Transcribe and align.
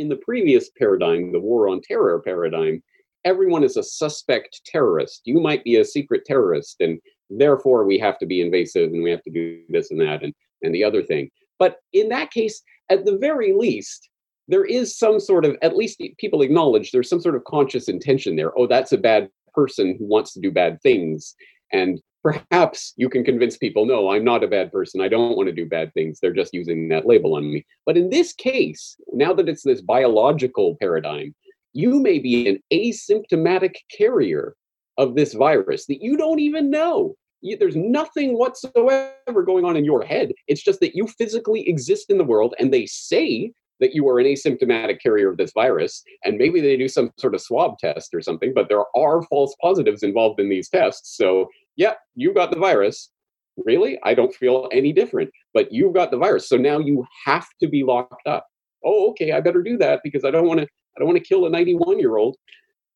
in 0.00 0.08
the 0.08 0.16
previous 0.16 0.70
paradigm, 0.70 1.30
the 1.30 1.38
war 1.38 1.68
on 1.68 1.82
terror 1.82 2.18
paradigm, 2.20 2.82
everyone 3.26 3.62
is 3.62 3.76
a 3.76 3.82
suspect 3.82 4.62
terrorist. 4.64 5.20
You 5.24 5.40
might 5.40 5.62
be 5.62 5.76
a 5.76 5.84
secret 5.84 6.24
terrorist, 6.24 6.76
and 6.80 6.98
therefore 7.28 7.84
we 7.84 7.98
have 7.98 8.18
to 8.20 8.26
be 8.26 8.40
invasive 8.40 8.92
and 8.94 9.02
we 9.02 9.10
have 9.10 9.22
to 9.24 9.30
do 9.30 9.60
this 9.68 9.90
and 9.90 10.00
that 10.00 10.22
and, 10.22 10.32
and 10.62 10.74
the 10.74 10.82
other 10.82 11.02
thing. 11.02 11.30
But 11.58 11.76
in 11.92 12.08
that 12.08 12.30
case, 12.30 12.62
at 12.88 13.04
the 13.04 13.18
very 13.18 13.52
least, 13.52 14.08
there 14.48 14.64
is 14.64 14.98
some 14.98 15.20
sort 15.20 15.44
of, 15.44 15.58
at 15.60 15.76
least 15.76 16.02
people 16.18 16.40
acknowledge 16.40 16.90
there's 16.90 17.10
some 17.10 17.20
sort 17.20 17.36
of 17.36 17.44
conscious 17.44 17.86
intention 17.86 18.36
there. 18.36 18.58
Oh, 18.58 18.66
that's 18.66 18.92
a 18.92 18.98
bad 18.98 19.28
person 19.52 19.96
who 19.98 20.06
wants 20.06 20.32
to 20.32 20.40
do 20.40 20.50
bad 20.50 20.80
things. 20.80 21.36
And 21.74 22.00
perhaps 22.22 22.92
you 22.96 23.08
can 23.08 23.24
convince 23.24 23.56
people, 23.56 23.86
no, 23.86 24.10
I'm 24.10 24.24
not 24.24 24.44
a 24.44 24.48
bad 24.48 24.70
person. 24.72 25.00
I 25.00 25.08
don't 25.08 25.36
want 25.36 25.48
to 25.48 25.54
do 25.54 25.66
bad 25.66 25.92
things. 25.94 26.18
They're 26.20 26.32
just 26.32 26.54
using 26.54 26.88
that 26.88 27.06
label 27.06 27.34
on 27.34 27.50
me. 27.50 27.64
But 27.86 27.96
in 27.96 28.10
this 28.10 28.32
case, 28.32 28.96
now 29.12 29.32
that 29.34 29.48
it's 29.48 29.62
this 29.62 29.80
biological 29.80 30.76
paradigm, 30.80 31.34
you 31.72 32.00
may 32.00 32.18
be 32.18 32.48
an 32.48 32.58
asymptomatic 32.72 33.74
carrier 33.96 34.54
of 34.98 35.14
this 35.14 35.34
virus 35.34 35.86
that 35.86 36.02
you 36.02 36.16
don't 36.16 36.40
even 36.40 36.70
know. 36.70 37.14
You, 37.42 37.56
there's 37.56 37.76
nothing 37.76 38.36
whatsoever 38.36 39.42
going 39.46 39.64
on 39.64 39.76
in 39.76 39.84
your 39.84 40.04
head. 40.04 40.32
It's 40.46 40.62
just 40.62 40.80
that 40.80 40.94
you 40.94 41.06
physically 41.06 41.66
exist 41.66 42.10
in 42.10 42.18
the 42.18 42.24
world 42.24 42.54
and 42.58 42.72
they 42.72 42.86
say 42.86 43.52
that 43.80 43.94
you 43.94 44.06
are 44.08 44.20
an 44.20 44.26
asymptomatic 44.26 45.00
carrier 45.02 45.30
of 45.30 45.38
this 45.38 45.52
virus. 45.52 46.02
And 46.24 46.36
maybe 46.36 46.60
they 46.60 46.76
do 46.76 46.86
some 46.86 47.10
sort 47.18 47.34
of 47.34 47.40
swab 47.40 47.78
test 47.78 48.14
or 48.14 48.20
something, 48.20 48.52
but 48.54 48.68
there 48.68 48.84
are 48.94 49.22
false 49.22 49.56
positives 49.60 50.02
involved 50.02 50.38
in 50.38 50.48
these 50.48 50.68
tests. 50.68 51.16
So, 51.16 51.48
yeah, 51.76 51.94
you 52.14 52.32
got 52.34 52.50
the 52.50 52.58
virus. 52.58 53.10
Really? 53.64 53.98
I 54.04 54.14
don't 54.14 54.34
feel 54.34 54.68
any 54.72 54.92
different, 54.92 55.30
but 55.52 55.70
you've 55.72 55.94
got 55.94 56.10
the 56.10 56.16
virus. 56.16 56.48
So 56.48 56.56
now 56.56 56.78
you 56.78 57.04
have 57.24 57.46
to 57.60 57.68
be 57.68 57.84
locked 57.84 58.26
up. 58.26 58.46
Oh, 58.84 59.10
okay, 59.10 59.32
I 59.32 59.40
better 59.40 59.62
do 59.62 59.76
that 59.78 60.00
because 60.02 60.24
I 60.24 60.30
don't 60.30 60.46
want 60.46 60.60
to 60.60 60.64
I 60.64 60.98
don't 60.98 61.08
want 61.08 61.18
to 61.18 61.24
kill 61.24 61.46
a 61.46 61.50
91 61.50 61.98
year 61.98 62.16
old 62.16 62.36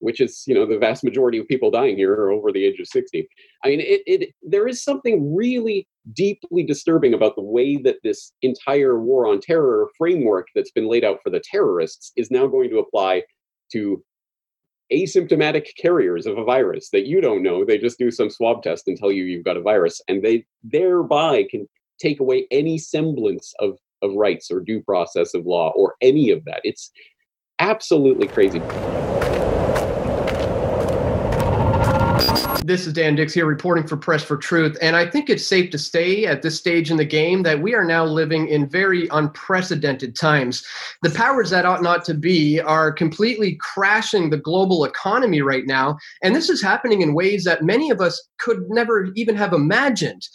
which 0.04 0.20
is 0.20 0.44
you 0.46 0.54
know 0.54 0.66
the 0.66 0.78
vast 0.78 1.02
majority 1.02 1.38
of 1.38 1.48
people 1.48 1.70
dying 1.70 1.96
here 1.96 2.12
are 2.12 2.30
over 2.30 2.52
the 2.52 2.64
age 2.64 2.78
of 2.78 2.86
60 2.86 3.26
i 3.64 3.68
mean 3.68 3.80
it, 3.80 4.02
it 4.06 4.34
there 4.42 4.68
is 4.68 4.82
something 4.82 5.34
really 5.34 5.88
deeply 6.12 6.62
disturbing 6.62 7.14
about 7.14 7.34
the 7.36 7.42
way 7.42 7.78
that 7.78 7.96
this 8.04 8.32
entire 8.42 9.00
war 9.00 9.26
on 9.26 9.40
terror 9.40 9.88
framework 9.96 10.46
that's 10.54 10.72
been 10.72 10.88
laid 10.88 11.04
out 11.04 11.18
for 11.22 11.30
the 11.30 11.42
terrorists 11.50 12.12
is 12.16 12.30
now 12.30 12.46
going 12.46 12.68
to 12.68 12.78
apply 12.78 13.22
to 13.72 14.02
asymptomatic 14.94 15.66
carriers 15.76 16.26
of 16.26 16.38
a 16.38 16.44
virus 16.44 16.90
that 16.90 17.06
you 17.06 17.20
don't 17.20 17.42
know. 17.42 17.64
They 17.64 17.78
just 17.78 17.98
do 17.98 18.10
some 18.10 18.30
swab 18.30 18.62
test 18.62 18.88
and 18.88 18.96
tell 18.96 19.12
you 19.12 19.24
you've 19.24 19.44
got 19.44 19.56
a 19.56 19.62
virus 19.62 20.00
and 20.08 20.22
they 20.22 20.46
thereby 20.62 21.46
can 21.50 21.68
take 22.00 22.20
away 22.20 22.46
any 22.50 22.78
semblance 22.78 23.52
of 23.58 23.78
of 24.02 24.14
rights 24.14 24.50
or 24.50 24.60
due 24.60 24.82
process 24.82 25.34
of 25.34 25.46
law 25.46 25.72
or 25.74 25.94
any 26.00 26.30
of 26.30 26.44
that. 26.44 26.60
It's 26.62 26.90
absolutely 27.58 28.28
crazy 28.28 28.60
This 32.66 32.86
is 32.86 32.94
Dan 32.94 33.14
Dicks 33.14 33.34
here 33.34 33.44
reporting 33.44 33.86
for 33.86 33.98
Press 33.98 34.24
for 34.24 34.38
Truth. 34.38 34.78
And 34.80 34.96
I 34.96 35.04
think 35.04 35.28
it's 35.28 35.46
safe 35.46 35.68
to 35.68 35.76
say 35.76 36.24
at 36.24 36.40
this 36.40 36.56
stage 36.56 36.90
in 36.90 36.96
the 36.96 37.04
game 37.04 37.42
that 37.42 37.60
we 37.60 37.74
are 37.74 37.84
now 37.84 38.06
living 38.06 38.48
in 38.48 38.66
very 38.66 39.06
unprecedented 39.08 40.16
times. 40.16 40.64
The 41.02 41.10
powers 41.10 41.50
that 41.50 41.66
ought 41.66 41.82
not 41.82 42.06
to 42.06 42.14
be 42.14 42.60
are 42.60 42.90
completely 42.90 43.58
crashing 43.60 44.30
the 44.30 44.38
global 44.38 44.86
economy 44.86 45.42
right 45.42 45.66
now. 45.66 45.98
And 46.22 46.34
this 46.34 46.48
is 46.48 46.62
happening 46.62 47.02
in 47.02 47.12
ways 47.12 47.44
that 47.44 47.62
many 47.62 47.90
of 47.90 48.00
us 48.00 48.30
could 48.38 48.62
never 48.70 49.12
even 49.14 49.36
have 49.36 49.52
imagined. 49.52 50.26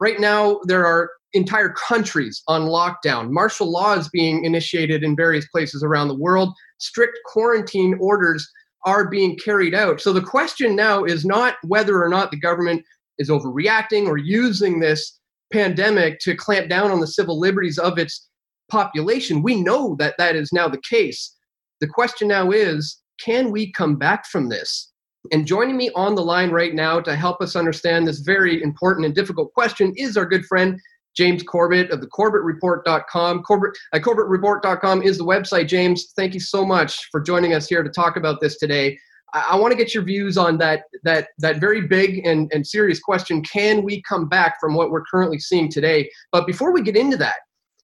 Right 0.00 0.18
now, 0.18 0.60
there 0.64 0.86
are 0.86 1.10
entire 1.34 1.68
countries 1.68 2.42
on 2.48 2.62
lockdown. 2.62 3.28
Martial 3.28 3.70
law 3.70 3.92
is 3.92 4.08
being 4.08 4.46
initiated 4.46 5.02
in 5.02 5.14
various 5.14 5.46
places 5.48 5.82
around 5.82 6.08
the 6.08 6.14
world. 6.14 6.54
Strict 6.78 7.18
quarantine 7.26 7.94
orders 8.00 8.50
are 8.84 9.08
being 9.08 9.36
carried 9.38 9.74
out. 9.74 10.00
So 10.00 10.12
the 10.12 10.20
question 10.20 10.76
now 10.76 11.04
is 11.04 11.24
not 11.24 11.56
whether 11.62 12.02
or 12.02 12.08
not 12.08 12.30
the 12.30 12.38
government 12.38 12.84
is 13.18 13.30
overreacting 13.30 14.06
or 14.06 14.18
using 14.18 14.80
this 14.80 15.18
pandemic 15.52 16.18
to 16.20 16.36
clamp 16.36 16.68
down 16.68 16.90
on 16.90 17.00
the 17.00 17.06
civil 17.06 17.38
liberties 17.38 17.78
of 17.78 17.98
its 17.98 18.28
population. 18.70 19.42
We 19.42 19.60
know 19.60 19.94
that 19.98 20.16
that 20.18 20.36
is 20.36 20.52
now 20.52 20.68
the 20.68 20.82
case. 20.88 21.34
The 21.80 21.86
question 21.86 22.28
now 22.28 22.50
is 22.50 23.00
can 23.20 23.50
we 23.50 23.72
come 23.72 23.96
back 23.96 24.26
from 24.26 24.48
this? 24.48 24.92
And 25.32 25.46
joining 25.46 25.76
me 25.76 25.90
on 25.94 26.14
the 26.14 26.24
line 26.24 26.50
right 26.50 26.74
now 26.74 27.00
to 27.00 27.16
help 27.16 27.40
us 27.40 27.56
understand 27.56 28.06
this 28.06 28.20
very 28.20 28.62
important 28.62 29.06
and 29.06 29.14
difficult 29.14 29.54
question 29.54 29.92
is 29.96 30.16
our 30.16 30.26
good 30.26 30.44
friend 30.44 30.78
James 31.16 31.42
Corbett 31.42 31.90
of 31.90 32.00
the 32.00 32.06
CorbettReport.com. 32.08 33.42
Corbett, 33.42 33.72
uh, 33.92 33.98
CorbettReport.com 33.98 35.02
is 35.02 35.18
the 35.18 35.24
website. 35.24 35.68
James, 35.68 36.12
thank 36.16 36.34
you 36.34 36.40
so 36.40 36.64
much 36.64 37.08
for 37.10 37.20
joining 37.20 37.54
us 37.54 37.68
here 37.68 37.82
to 37.82 37.90
talk 37.90 38.16
about 38.16 38.40
this 38.40 38.58
today. 38.58 38.98
I, 39.32 39.48
I 39.50 39.56
want 39.56 39.72
to 39.72 39.76
get 39.76 39.94
your 39.94 40.02
views 40.02 40.36
on 40.36 40.58
that 40.58 40.84
that 41.04 41.28
that 41.38 41.60
very 41.60 41.82
big 41.82 42.26
and, 42.26 42.50
and 42.52 42.66
serious 42.66 43.00
question: 43.00 43.42
Can 43.42 43.82
we 43.82 44.02
come 44.02 44.28
back 44.28 44.60
from 44.60 44.74
what 44.74 44.90
we're 44.90 45.04
currently 45.04 45.38
seeing 45.38 45.70
today? 45.70 46.10
But 46.32 46.46
before 46.46 46.72
we 46.72 46.82
get 46.82 46.96
into 46.96 47.16
that, 47.18 47.36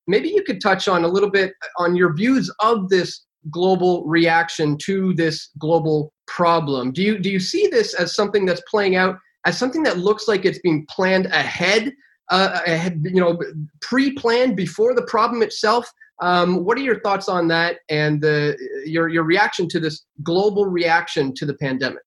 maybe 0.07 0.29
you 0.29 0.43
could 0.43 0.61
touch 0.61 0.89
on 0.89 1.05
a 1.05 1.09
little 1.09 1.31
bit 1.31 1.53
on 1.79 1.97
your 1.97 2.15
views 2.15 2.53
of 2.61 2.89
this 2.89 3.25
global 3.51 4.05
reaction 4.07 4.77
to 4.77 5.15
this 5.15 5.51
global 5.59 6.13
problem. 6.27 6.93
Do 6.93 7.03
you 7.03 7.19
do 7.19 7.31
you 7.31 7.41
see 7.41 7.67
this 7.69 7.95
as 7.95 8.15
something 8.15 8.45
that's 8.45 8.63
playing 8.71 8.97
out 8.97 9.17
as 9.47 9.57
something 9.57 9.83
that 9.85 9.99
looks 9.99 10.29
like 10.29 10.45
it's 10.45 10.59
being 10.59 10.87
planned 10.91 11.27
ahead 11.27 11.93
uh, 12.31 12.61
you 13.03 13.21
know 13.21 13.39
pre-planned 13.81 14.57
before 14.57 14.95
the 14.95 15.03
problem 15.03 15.43
itself. 15.43 15.91
Um, 16.23 16.65
what 16.65 16.77
are 16.77 16.83
your 16.83 17.01
thoughts 17.01 17.29
on 17.29 17.49
that 17.49 17.79
and 17.89 18.21
the, 18.21 18.57
your 18.85 19.09
your 19.09 19.25
reaction 19.25 19.69
to 19.69 19.81
this 19.81 20.05
global 20.23 20.67
reaction 20.67 21.35
to 21.35 21.47
the 21.47 21.55
pandemic? 21.55 22.03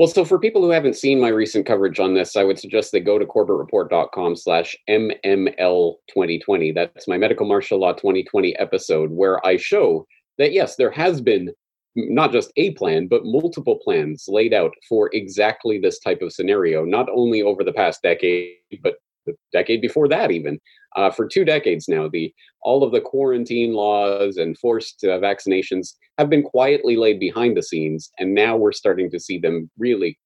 Well, 0.00 0.08
so 0.08 0.24
for 0.24 0.38
people 0.38 0.62
who 0.62 0.70
haven't 0.70 0.96
seen 0.96 1.20
my 1.20 1.28
recent 1.28 1.66
coverage 1.66 2.00
on 2.00 2.14
this, 2.14 2.34
I 2.34 2.42
would 2.42 2.58
suggest 2.58 2.90
they 2.90 3.00
go 3.00 3.18
to 3.18 3.26
corbettreport.com 3.26 4.34
slash 4.34 4.74
MML2020. 4.88 6.74
That's 6.74 7.06
my 7.06 7.18
Medical 7.18 7.46
Martial 7.46 7.78
Law 7.78 7.92
2020 7.92 8.56
episode 8.56 9.10
where 9.10 9.44
I 9.46 9.58
show 9.58 10.06
that, 10.38 10.52
yes, 10.52 10.76
there 10.76 10.90
has 10.90 11.20
been 11.20 11.52
not 11.96 12.32
just 12.32 12.52
a 12.56 12.72
plan, 12.72 13.06
but 13.08 13.24
multiple 13.24 13.78
plans 13.82 14.24
laid 14.28 14.54
out 14.54 14.72
for 14.88 15.10
exactly 15.12 15.78
this 15.78 15.98
type 15.98 16.22
of 16.22 16.32
scenario, 16.32 16.84
not 16.84 17.08
only 17.14 17.42
over 17.42 17.64
the 17.64 17.72
past 17.72 18.02
decade, 18.02 18.56
but 18.82 18.94
the 19.26 19.34
decade 19.52 19.80
before 19.80 20.08
that, 20.08 20.30
even. 20.30 20.58
Uh, 20.96 21.10
for 21.10 21.26
two 21.26 21.44
decades 21.44 21.88
now, 21.88 22.08
the 22.08 22.32
all 22.62 22.82
of 22.82 22.92
the 22.92 23.00
quarantine 23.00 23.72
laws 23.72 24.36
and 24.36 24.58
forced 24.58 25.04
uh, 25.04 25.18
vaccinations 25.18 25.94
have 26.18 26.28
been 26.28 26.42
quietly 26.42 26.96
laid 26.96 27.20
behind 27.20 27.56
the 27.56 27.62
scenes, 27.62 28.10
and 28.18 28.34
now 28.34 28.56
we're 28.56 28.72
starting 28.72 29.10
to 29.10 29.20
see 29.20 29.38
them 29.38 29.70
really, 29.78 30.18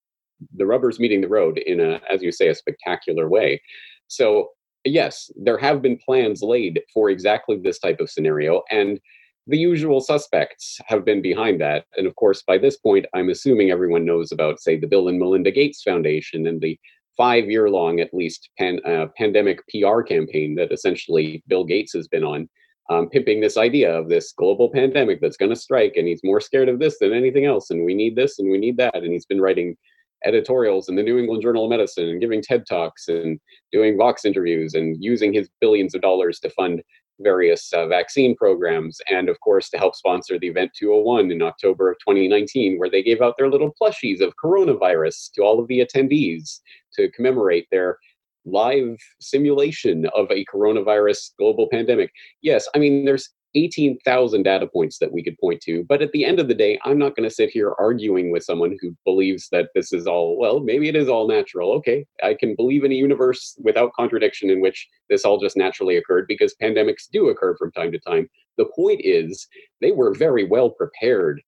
the 0.56 0.66
rubber's 0.66 0.98
meeting 0.98 1.20
the 1.20 1.28
road 1.28 1.58
in 1.58 1.80
a, 1.80 2.00
as 2.10 2.22
you 2.22 2.32
say, 2.32 2.48
a 2.48 2.54
spectacular 2.54 3.28
way. 3.28 3.60
So 4.08 4.50
yes, 4.84 5.30
there 5.36 5.58
have 5.58 5.82
been 5.82 5.98
plans 5.98 6.42
laid 6.42 6.82
for 6.92 7.10
exactly 7.10 7.58
this 7.58 7.78
type 7.78 8.00
of 8.00 8.10
scenario, 8.10 8.62
and 8.70 9.00
the 9.46 9.58
usual 9.58 10.00
suspects 10.00 10.78
have 10.86 11.04
been 11.04 11.20
behind 11.20 11.60
that. 11.60 11.84
And 11.96 12.06
of 12.06 12.16
course, 12.16 12.42
by 12.42 12.58
this 12.58 12.76
point, 12.76 13.06
I'm 13.14 13.28
assuming 13.28 13.70
everyone 13.70 14.04
knows 14.04 14.32
about, 14.32 14.60
say, 14.60 14.78
the 14.78 14.86
Bill 14.86 15.08
and 15.08 15.18
Melinda 15.18 15.50
Gates 15.50 15.82
Foundation 15.82 16.46
and 16.46 16.60
the 16.60 16.78
five 17.16 17.50
year 17.50 17.68
long, 17.68 18.00
at 18.00 18.14
least, 18.14 18.48
pan, 18.58 18.80
uh, 18.86 19.06
pandemic 19.16 19.60
PR 19.68 20.00
campaign 20.02 20.54
that 20.56 20.72
essentially 20.72 21.42
Bill 21.46 21.64
Gates 21.64 21.92
has 21.92 22.08
been 22.08 22.24
on, 22.24 22.48
um, 22.90 23.08
pimping 23.10 23.40
this 23.40 23.56
idea 23.56 23.94
of 23.94 24.08
this 24.08 24.32
global 24.32 24.70
pandemic 24.70 25.20
that's 25.20 25.36
going 25.36 25.50
to 25.50 25.56
strike. 25.56 25.94
And 25.96 26.08
he's 26.08 26.24
more 26.24 26.40
scared 26.40 26.68
of 26.68 26.78
this 26.78 26.98
than 26.98 27.12
anything 27.12 27.44
else. 27.44 27.70
And 27.70 27.84
we 27.84 27.94
need 27.94 28.16
this 28.16 28.38
and 28.38 28.50
we 28.50 28.58
need 28.58 28.78
that. 28.78 28.96
And 28.96 29.12
he's 29.12 29.26
been 29.26 29.40
writing 29.40 29.76
editorials 30.24 30.88
in 30.88 30.96
the 30.96 31.02
New 31.02 31.18
England 31.18 31.42
Journal 31.42 31.64
of 31.64 31.70
Medicine 31.70 32.08
and 32.08 32.20
giving 32.20 32.40
TED 32.40 32.64
Talks 32.66 33.08
and 33.08 33.38
doing 33.72 33.98
Vox 33.98 34.24
interviews 34.24 34.72
and 34.72 34.96
using 34.98 35.34
his 35.34 35.50
billions 35.60 35.94
of 35.94 36.00
dollars 36.00 36.40
to 36.40 36.50
fund 36.50 36.82
various 37.20 37.72
uh, 37.72 37.86
vaccine 37.86 38.34
programs, 38.36 39.00
and 39.10 39.28
of 39.28 39.38
course 39.40 39.70
to 39.70 39.78
help 39.78 39.94
sponsor 39.94 40.38
the 40.38 40.48
Event 40.48 40.72
201 40.76 41.30
in 41.30 41.42
October 41.42 41.90
of 41.90 41.98
2019, 41.98 42.78
where 42.78 42.90
they 42.90 43.02
gave 43.02 43.20
out 43.20 43.34
their 43.38 43.50
little 43.50 43.74
plushies 43.80 44.20
of 44.20 44.34
coronavirus 44.42 45.32
to 45.32 45.42
all 45.42 45.60
of 45.60 45.68
the 45.68 45.80
attendees 45.80 46.60
to 46.94 47.10
commemorate 47.10 47.66
their 47.70 47.98
live 48.44 48.98
simulation 49.20 50.06
of 50.14 50.30
a 50.30 50.44
coronavirus 50.52 51.30
global 51.38 51.68
pandemic. 51.70 52.10
Yes, 52.42 52.68
I 52.74 52.78
mean, 52.78 53.04
there's 53.04 53.30
18,000 53.54 54.42
data 54.42 54.66
points 54.66 54.98
that 54.98 55.12
we 55.12 55.22
could 55.22 55.38
point 55.38 55.60
to. 55.62 55.84
But 55.88 56.02
at 56.02 56.12
the 56.12 56.24
end 56.24 56.40
of 56.40 56.48
the 56.48 56.54
day, 56.54 56.78
I'm 56.84 56.98
not 56.98 57.14
going 57.14 57.28
to 57.28 57.34
sit 57.34 57.50
here 57.50 57.74
arguing 57.78 58.32
with 58.32 58.42
someone 58.42 58.76
who 58.80 58.96
believes 59.04 59.48
that 59.50 59.68
this 59.74 59.92
is 59.92 60.06
all, 60.06 60.38
well, 60.38 60.60
maybe 60.60 60.88
it 60.88 60.96
is 60.96 61.08
all 61.08 61.28
natural. 61.28 61.72
Okay, 61.72 62.06
I 62.22 62.34
can 62.34 62.54
believe 62.54 62.84
in 62.84 62.92
a 62.92 62.96
universe 62.96 63.56
without 63.62 63.92
contradiction 63.94 64.50
in 64.50 64.60
which 64.60 64.88
this 65.08 65.24
all 65.24 65.38
just 65.38 65.56
naturally 65.56 65.96
occurred 65.96 66.26
because 66.28 66.54
pandemics 66.60 67.08
do 67.10 67.28
occur 67.28 67.56
from 67.56 67.72
time 67.72 67.92
to 67.92 67.98
time. 67.98 68.28
The 68.56 68.66
point 68.76 69.00
is, 69.04 69.46
they 69.80 69.92
were 69.92 70.14
very 70.14 70.44
well 70.44 70.70
prepared 70.70 71.40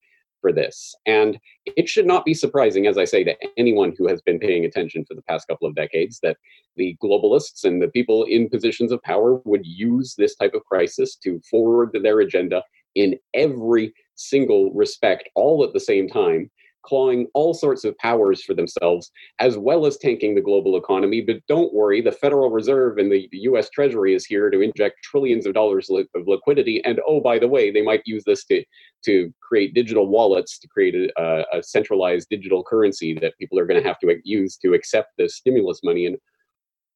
for 0.46 0.52
this. 0.52 0.94
And 1.06 1.40
it 1.64 1.88
should 1.88 2.06
not 2.06 2.24
be 2.24 2.32
surprising, 2.32 2.86
as 2.86 2.96
I 2.96 3.04
say, 3.04 3.24
to 3.24 3.34
anyone 3.56 3.92
who 3.98 4.06
has 4.06 4.22
been 4.22 4.38
paying 4.38 4.64
attention 4.64 5.04
for 5.04 5.14
the 5.14 5.22
past 5.22 5.48
couple 5.48 5.66
of 5.66 5.74
decades, 5.74 6.20
that 6.22 6.36
the 6.76 6.96
globalists 7.02 7.64
and 7.64 7.82
the 7.82 7.88
people 7.88 8.22
in 8.24 8.48
positions 8.48 8.92
of 8.92 9.02
power 9.02 9.40
would 9.44 9.66
use 9.66 10.14
this 10.14 10.36
type 10.36 10.54
of 10.54 10.64
crisis 10.64 11.16
to 11.16 11.40
forward 11.50 11.98
their 12.00 12.20
agenda 12.20 12.62
in 12.94 13.16
every 13.34 13.92
single 14.14 14.72
respect, 14.72 15.28
all 15.34 15.64
at 15.64 15.72
the 15.72 15.80
same 15.80 16.08
time, 16.08 16.48
clawing 16.86 17.26
all 17.34 17.52
sorts 17.52 17.84
of 17.84 17.98
powers 17.98 18.42
for 18.42 18.54
themselves, 18.54 19.10
as 19.40 19.58
well 19.58 19.86
as 19.86 19.96
tanking 19.96 20.34
the 20.34 20.40
global 20.40 20.76
economy. 20.76 21.20
But 21.20 21.46
don't 21.48 21.74
worry, 21.74 22.00
the 22.00 22.12
Federal 22.12 22.50
Reserve 22.50 22.98
and 22.98 23.10
the 23.10 23.28
US 23.32 23.68
Treasury 23.70 24.14
is 24.14 24.24
here 24.24 24.48
to 24.50 24.60
inject 24.60 25.02
trillions 25.02 25.46
of 25.46 25.54
dollars 25.54 25.90
of 25.90 26.26
liquidity. 26.26 26.82
And 26.84 27.00
oh, 27.06 27.20
by 27.20 27.38
the 27.38 27.48
way, 27.48 27.70
they 27.70 27.82
might 27.82 28.02
use 28.06 28.24
this 28.24 28.44
to, 28.46 28.64
to 29.04 29.32
create 29.42 29.74
digital 29.74 30.06
wallets, 30.08 30.58
to 30.60 30.68
create 30.68 30.94
a, 30.94 31.44
a 31.52 31.62
centralized 31.62 32.28
digital 32.30 32.62
currency 32.62 33.14
that 33.20 33.36
people 33.38 33.58
are 33.58 33.66
going 33.66 33.82
to 33.82 33.88
have 33.88 33.98
to 34.00 34.16
use 34.24 34.56
to 34.58 34.74
accept 34.74 35.10
the 35.18 35.28
stimulus 35.28 35.80
money. 35.82 36.06
And 36.06 36.16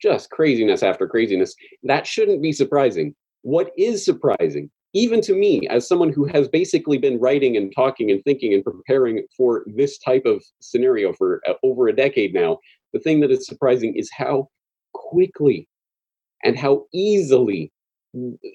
just 0.01 0.31
craziness 0.31 0.83
after 0.83 1.07
craziness. 1.07 1.55
That 1.83 2.07
shouldn't 2.07 2.43
be 2.43 2.53
surprising. 2.53 3.15
What 3.43 3.71
is 3.77 4.05
surprising 4.05 4.71
even 4.93 5.21
to 5.23 5.35
me, 5.35 5.67
as 5.69 5.87
someone 5.87 6.13
who 6.13 6.25
has 6.27 6.49
basically 6.49 6.99
been 6.99 7.21
writing 7.21 7.57
and 7.57 7.73
talking 7.75 8.11
and 8.11 8.23
thinking 8.25 8.53
and 8.55 8.65
preparing 8.65 9.25
for 9.37 9.65
this 9.67 9.99
type 9.99 10.25
of 10.25 10.43
scenario 10.61 11.13
for 11.13 11.41
uh, 11.49 11.55
over 11.63 11.89
a 11.89 11.95
decade 11.95 12.35
now, 12.35 12.59
the 12.93 12.99
thing 12.99 13.21
that 13.21 13.31
is 13.31 13.47
surprising 13.47 13.95
is 13.97 14.11
how 14.13 14.49
quickly 14.93 15.69
and 16.43 16.59
how 16.59 16.87
easily 16.93 17.73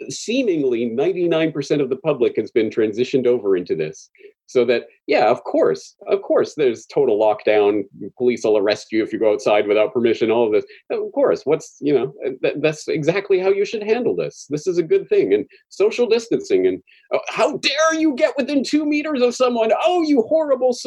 seemingly 0.10 0.90
99% 0.90 1.82
of 1.82 1.90
the 1.90 1.96
public 1.98 2.36
has 2.36 2.52
been 2.52 2.70
transitioned 2.70 3.26
over 3.26 3.56
into 3.56 3.76
this. 3.76 4.10
So 4.48 4.64
that 4.66 4.84
yeah 5.08 5.26
of 5.32 5.44
course 5.44 5.96
of 6.08 6.22
course 6.22 6.54
there's 6.54 6.86
total 6.86 7.20
lockdown 7.20 7.84
police 8.16 8.44
will 8.44 8.60
arrest 8.60 8.92
you 8.92 9.02
if 9.02 9.12
you 9.12 9.18
go 9.18 9.34
outside 9.34 9.68
without 9.68 9.92
permission 9.92 10.30
all 10.30 10.46
of 10.46 10.52
this. 10.52 10.66
Of 10.92 11.12
course 11.14 11.42
what's 11.46 11.78
you 11.82 11.94
know 11.94 12.14
uh, 12.24 12.32
th- 12.44 12.58
that's 12.62 12.88
exactly 12.88 13.40
how 13.40 13.50
you 13.50 13.66
should 13.66 13.82
handle 13.82 14.16
this. 14.16 14.46
This 14.50 14.68
is 14.68 14.78
a 14.78 14.84
good 14.84 15.10
thing 15.10 15.34
and 15.34 15.48
social 15.70 16.06
distancing 16.06 16.68
and 16.68 16.80
oh, 17.12 17.22
how 17.30 17.58
dare 17.58 17.96
you 17.96 18.14
get 18.16 18.38
within 18.38 18.64
two 18.64 18.86
meters 18.86 19.22
of 19.24 19.34
someone? 19.34 19.72
Oh 19.84 20.04
you 20.04 20.22
horrible 20.22 20.78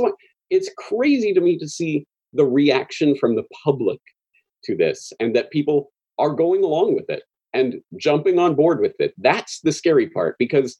it's 0.50 0.70
crazy 0.78 1.34
to 1.34 1.40
me 1.40 1.58
to 1.58 1.68
see 1.68 2.06
the 2.34 2.44
reaction 2.44 3.16
from 3.16 3.34
the 3.34 3.44
public 3.64 3.98
to 4.64 4.76
this 4.76 5.12
and 5.18 5.34
that 5.34 5.50
people 5.50 5.90
are 6.18 6.30
going 6.30 6.62
along 6.62 6.94
with 6.94 7.10
it 7.10 7.22
and 7.58 7.80
jumping 7.96 8.38
on 8.38 8.54
board 8.54 8.80
with 8.80 8.94
it 9.00 9.12
that's 9.18 9.60
the 9.60 9.72
scary 9.72 10.08
part 10.08 10.36
because 10.38 10.78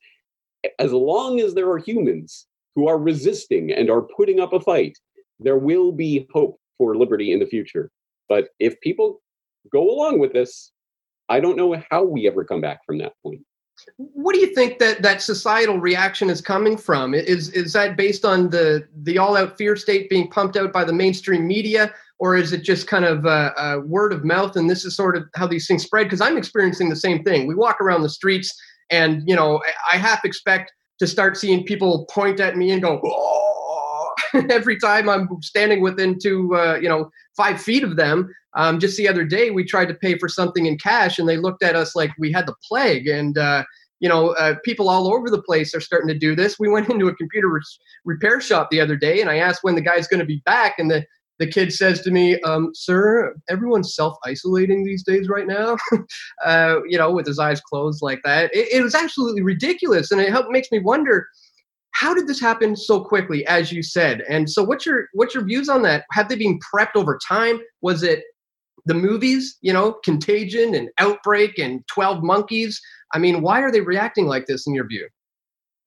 as 0.79 0.93
long 0.93 1.41
as 1.41 1.55
there 1.55 1.71
are 1.71 1.79
humans 1.79 2.47
who 2.75 2.89
are 2.89 2.99
resisting 2.99 3.73
and 3.73 3.91
are 3.91 4.03
putting 4.03 4.41
up 4.41 4.53
a 4.53 4.61
fight, 4.61 4.97
there 5.41 5.59
will 5.59 5.93
be 5.93 6.27
hope 6.33 6.61
for 6.77 6.97
liberty 6.97 7.33
in 7.33 7.41
the 7.41 7.47
future. 7.47 7.91
But 8.29 8.51
if 8.59 8.81
people 8.81 9.21
go 9.73 9.91
along 9.91 10.19
with 10.19 10.33
this, 10.33 10.73
I 11.29 11.41
don't 11.41 11.57
know 11.57 11.83
how 11.91 12.05
we 12.05 12.27
ever 12.27 12.45
come 12.45 12.61
back 12.61 12.85
from 12.87 12.99
that 12.99 13.15
point. 13.23 13.41
What 13.97 14.35
do 14.35 14.41
you 14.41 14.55
think 14.55 14.79
that 14.81 15.03
that 15.03 15.23
societal 15.23 15.79
reaction 15.79 16.31
is 16.31 16.41
coming 16.41 16.77
from? 16.77 17.15
Is 17.15 17.51
is 17.51 17.73
that 17.75 17.97
based 17.97 18.25
on 18.25 18.51
the 18.51 18.89
the 19.03 19.19
all 19.19 19.37
out 19.37 19.57
fear 19.57 19.77
state 19.77 20.11
being 20.11 20.29
pumped 20.29 20.57
out 20.57 20.73
by 20.73 20.85
the 20.85 20.93
mainstream 20.93 21.47
media, 21.47 21.93
or 22.19 22.37
is 22.37 22.53
it 22.53 22.63
just 22.63 22.87
kind 22.87 23.05
of 23.05 23.25
a, 23.25 23.53
a 23.57 23.81
word 23.81 24.13
of 24.13 24.25
mouth? 24.25 24.57
And 24.57 24.69
this 24.69 24.85
is 24.85 24.97
sort 24.97 25.17
of 25.17 25.25
how 25.37 25.47
these 25.47 25.67
things 25.67 25.85
spread. 25.85 26.05
Because 26.05 26.21
I'm 26.21 26.37
experiencing 26.37 26.89
the 26.89 26.97
same 26.97 27.23
thing. 27.23 27.47
We 27.47 27.55
walk 27.55 27.81
around 27.81 28.03
the 28.03 28.09
streets, 28.09 28.53
and 28.91 29.23
you 29.27 29.37
know, 29.37 29.61
I 29.93 29.97
half 29.97 30.25
expect 30.25 30.73
to 30.99 31.07
start 31.07 31.37
seeing 31.37 31.65
people 31.65 32.07
point 32.11 32.41
at 32.41 32.57
me 32.57 32.73
and 32.73 32.83
go 32.83 33.01
every 34.51 34.79
time 34.79 35.09
I'm 35.09 35.29
standing 35.43 35.81
within 35.81 36.19
two, 36.19 36.57
uh, 36.57 36.79
you 36.81 36.89
know, 36.89 37.11
five 37.37 37.61
feet 37.61 37.85
of 37.85 37.97
them. 37.97 38.33
Um, 38.55 38.81
just 38.81 38.97
the 38.97 39.09
other 39.09 39.25
day, 39.25 39.51
we 39.51 39.65
tried 39.65 39.89
to 39.89 39.95
pay 39.95 40.19
for 40.19 40.29
something 40.29 40.67
in 40.67 40.79
cash, 40.79 41.19
and 41.19 41.29
they 41.29 41.37
looked 41.37 41.63
at 41.63 41.77
us 41.77 41.95
like 41.95 42.11
we 42.19 42.33
had 42.33 42.47
the 42.47 42.57
plague. 42.69 43.07
And 43.07 43.39
uh, 43.39 43.65
you 44.01 44.09
know, 44.09 44.31
uh, 44.31 44.55
people 44.65 44.89
all 44.89 45.13
over 45.13 45.29
the 45.29 45.43
place 45.43 45.75
are 45.75 45.81
starting 45.81 46.09
to 46.09 46.19
do 46.19 46.35
this. 46.35 46.59
We 46.59 46.69
went 46.69 46.89
into 46.91 47.09
a 47.09 47.15
computer 47.15 47.49
re- 47.49 47.61
repair 48.05 48.41
shop 48.41 48.71
the 48.71 48.81
other 48.81 48.97
day, 48.97 49.21
and 49.21 49.31
I 49.31 49.37
asked 49.37 49.63
when 49.63 49.75
the 49.75 49.81
guy's 49.81 50.09
going 50.09 50.21
to 50.21 50.27
be 50.27 50.43
back, 50.45 50.75
and 50.79 50.91
the 50.91 51.05
the 51.39 51.47
kid 51.47 51.73
says 51.73 52.01
to 52.03 52.11
me, 52.11 52.41
um, 52.41 52.71
"Sir, 52.75 53.35
everyone's 53.49 53.95
self-isolating 53.95 54.85
these 54.85 55.03
days 55.03 55.29
right 55.29 55.47
now." 55.47 55.77
uh, 56.45 56.77
you 56.87 56.99
know, 56.99 57.11
with 57.13 57.27
his 57.27 57.39
eyes 57.39 57.61
closed 57.61 58.03
like 58.03 58.21
that. 58.25 58.55
It, 58.55 58.69
it 58.73 58.83
was 58.83 58.95
absolutely 58.95 59.43
ridiculous, 59.43 60.11
and 60.11 60.21
it 60.21 60.31
helped, 60.31 60.51
makes 60.51 60.71
me 60.71 60.81
wonder 60.81 61.27
how 61.93 62.15
did 62.15 62.29
this 62.29 62.41
happen 62.41 62.77
so 62.77 63.03
quickly, 63.03 63.45
as 63.47 63.73
you 63.73 63.83
said. 63.83 64.23
And 64.29 64.49
so, 64.49 64.63
what's 64.63 64.87
your 64.87 65.09
what's 65.15 65.35
your 65.35 65.45
views 65.45 65.69
on 65.69 65.83
that? 65.83 66.05
Have 66.13 66.29
they 66.29 66.37
been 66.37 66.59
prepped 66.59 66.97
over 66.97 67.19
time? 67.27 67.61
Was 67.83 68.03
it 68.03 68.23
the 68.87 68.95
movies, 68.95 69.57
you 69.61 69.73
know, 69.73 69.95
Contagion 70.05 70.75
and 70.75 70.91
Outbreak 70.99 71.59
and 71.59 71.87
Twelve 71.89 72.23
Monkeys? 72.23 72.81
I 73.15 73.19
mean, 73.19 73.43
why 73.43 73.61
are 73.63 73.73
they 73.73 73.81
reacting 73.81 74.27
like 74.27 74.47
this 74.47 74.67
in 74.67 74.75
your 74.75 74.87
view? 74.87 75.09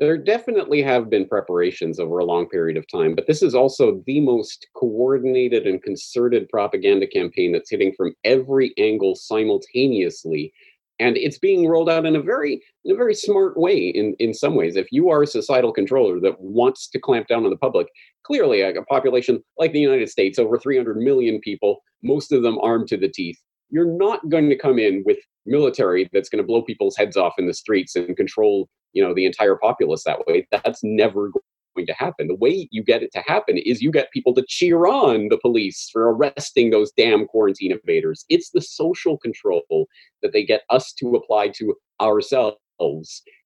There 0.01 0.17
definitely 0.17 0.81
have 0.81 1.11
been 1.11 1.27
preparations 1.27 1.99
over 1.99 2.17
a 2.17 2.25
long 2.25 2.49
period 2.49 2.75
of 2.75 2.87
time, 2.87 3.13
but 3.13 3.27
this 3.27 3.43
is 3.43 3.53
also 3.53 4.01
the 4.07 4.19
most 4.19 4.67
coordinated 4.75 5.67
and 5.67 5.79
concerted 5.79 6.49
propaganda 6.49 7.05
campaign 7.05 7.51
that's 7.51 7.69
hitting 7.69 7.93
from 7.95 8.15
every 8.23 8.73
angle 8.79 9.13
simultaneously. 9.13 10.51
And 10.99 11.17
it's 11.17 11.37
being 11.37 11.67
rolled 11.67 11.87
out 11.87 12.07
in 12.07 12.15
a 12.15 12.21
very 12.21 12.63
in 12.83 12.93
a 12.93 12.97
very 12.97 13.13
smart 13.13 13.57
way 13.57 13.77
in, 13.89 14.15
in 14.17 14.33
some 14.33 14.55
ways. 14.55 14.75
If 14.75 14.87
you 14.91 15.09
are 15.09 15.21
a 15.21 15.27
societal 15.27 15.71
controller 15.71 16.19
that 16.21 16.41
wants 16.41 16.89
to 16.89 16.99
clamp 16.99 17.27
down 17.27 17.43
on 17.43 17.51
the 17.51 17.57
public, 17.57 17.85
clearly 18.23 18.61
a, 18.61 18.73
a 18.73 18.85
population 18.85 19.43
like 19.59 19.71
the 19.71 19.79
United 19.79 20.09
States, 20.09 20.39
over 20.39 20.57
300 20.57 20.97
million 20.97 21.39
people, 21.41 21.83
most 22.01 22.31
of 22.31 22.41
them 22.41 22.57
armed 22.63 22.87
to 22.87 22.97
the 22.97 23.07
teeth, 23.07 23.39
you're 23.71 23.85
not 23.85 24.29
going 24.29 24.49
to 24.49 24.57
come 24.57 24.77
in 24.77 25.03
with 25.05 25.17
military 25.45 26.07
that's 26.13 26.29
going 26.29 26.41
to 26.41 26.47
blow 26.47 26.61
people's 26.61 26.95
heads 26.95 27.17
off 27.17 27.33
in 27.37 27.47
the 27.47 27.53
streets 27.53 27.95
and 27.95 28.15
control 28.15 28.69
you 28.93 29.03
know 29.03 29.13
the 29.13 29.25
entire 29.25 29.55
populace 29.55 30.03
that 30.03 30.25
way. 30.27 30.47
That's 30.51 30.81
never 30.83 31.31
going 31.75 31.87
to 31.87 31.93
happen. 31.93 32.27
The 32.27 32.35
way 32.35 32.67
you 32.71 32.83
get 32.83 33.03
it 33.03 33.11
to 33.13 33.23
happen 33.25 33.57
is 33.57 33.81
you 33.81 33.91
get 33.91 34.11
people 34.11 34.33
to 34.35 34.45
cheer 34.47 34.87
on 34.87 35.29
the 35.29 35.37
police 35.37 35.89
for 35.91 36.13
arresting 36.13 36.69
those 36.69 36.91
damn 36.97 37.25
quarantine 37.25 37.71
invaders. 37.71 38.25
It's 38.29 38.49
the 38.49 38.61
social 38.61 39.17
control 39.17 39.87
that 40.21 40.33
they 40.33 40.43
get 40.43 40.63
us 40.69 40.93
to 40.93 41.15
apply 41.15 41.49
to 41.49 41.75
ourselves 42.01 42.57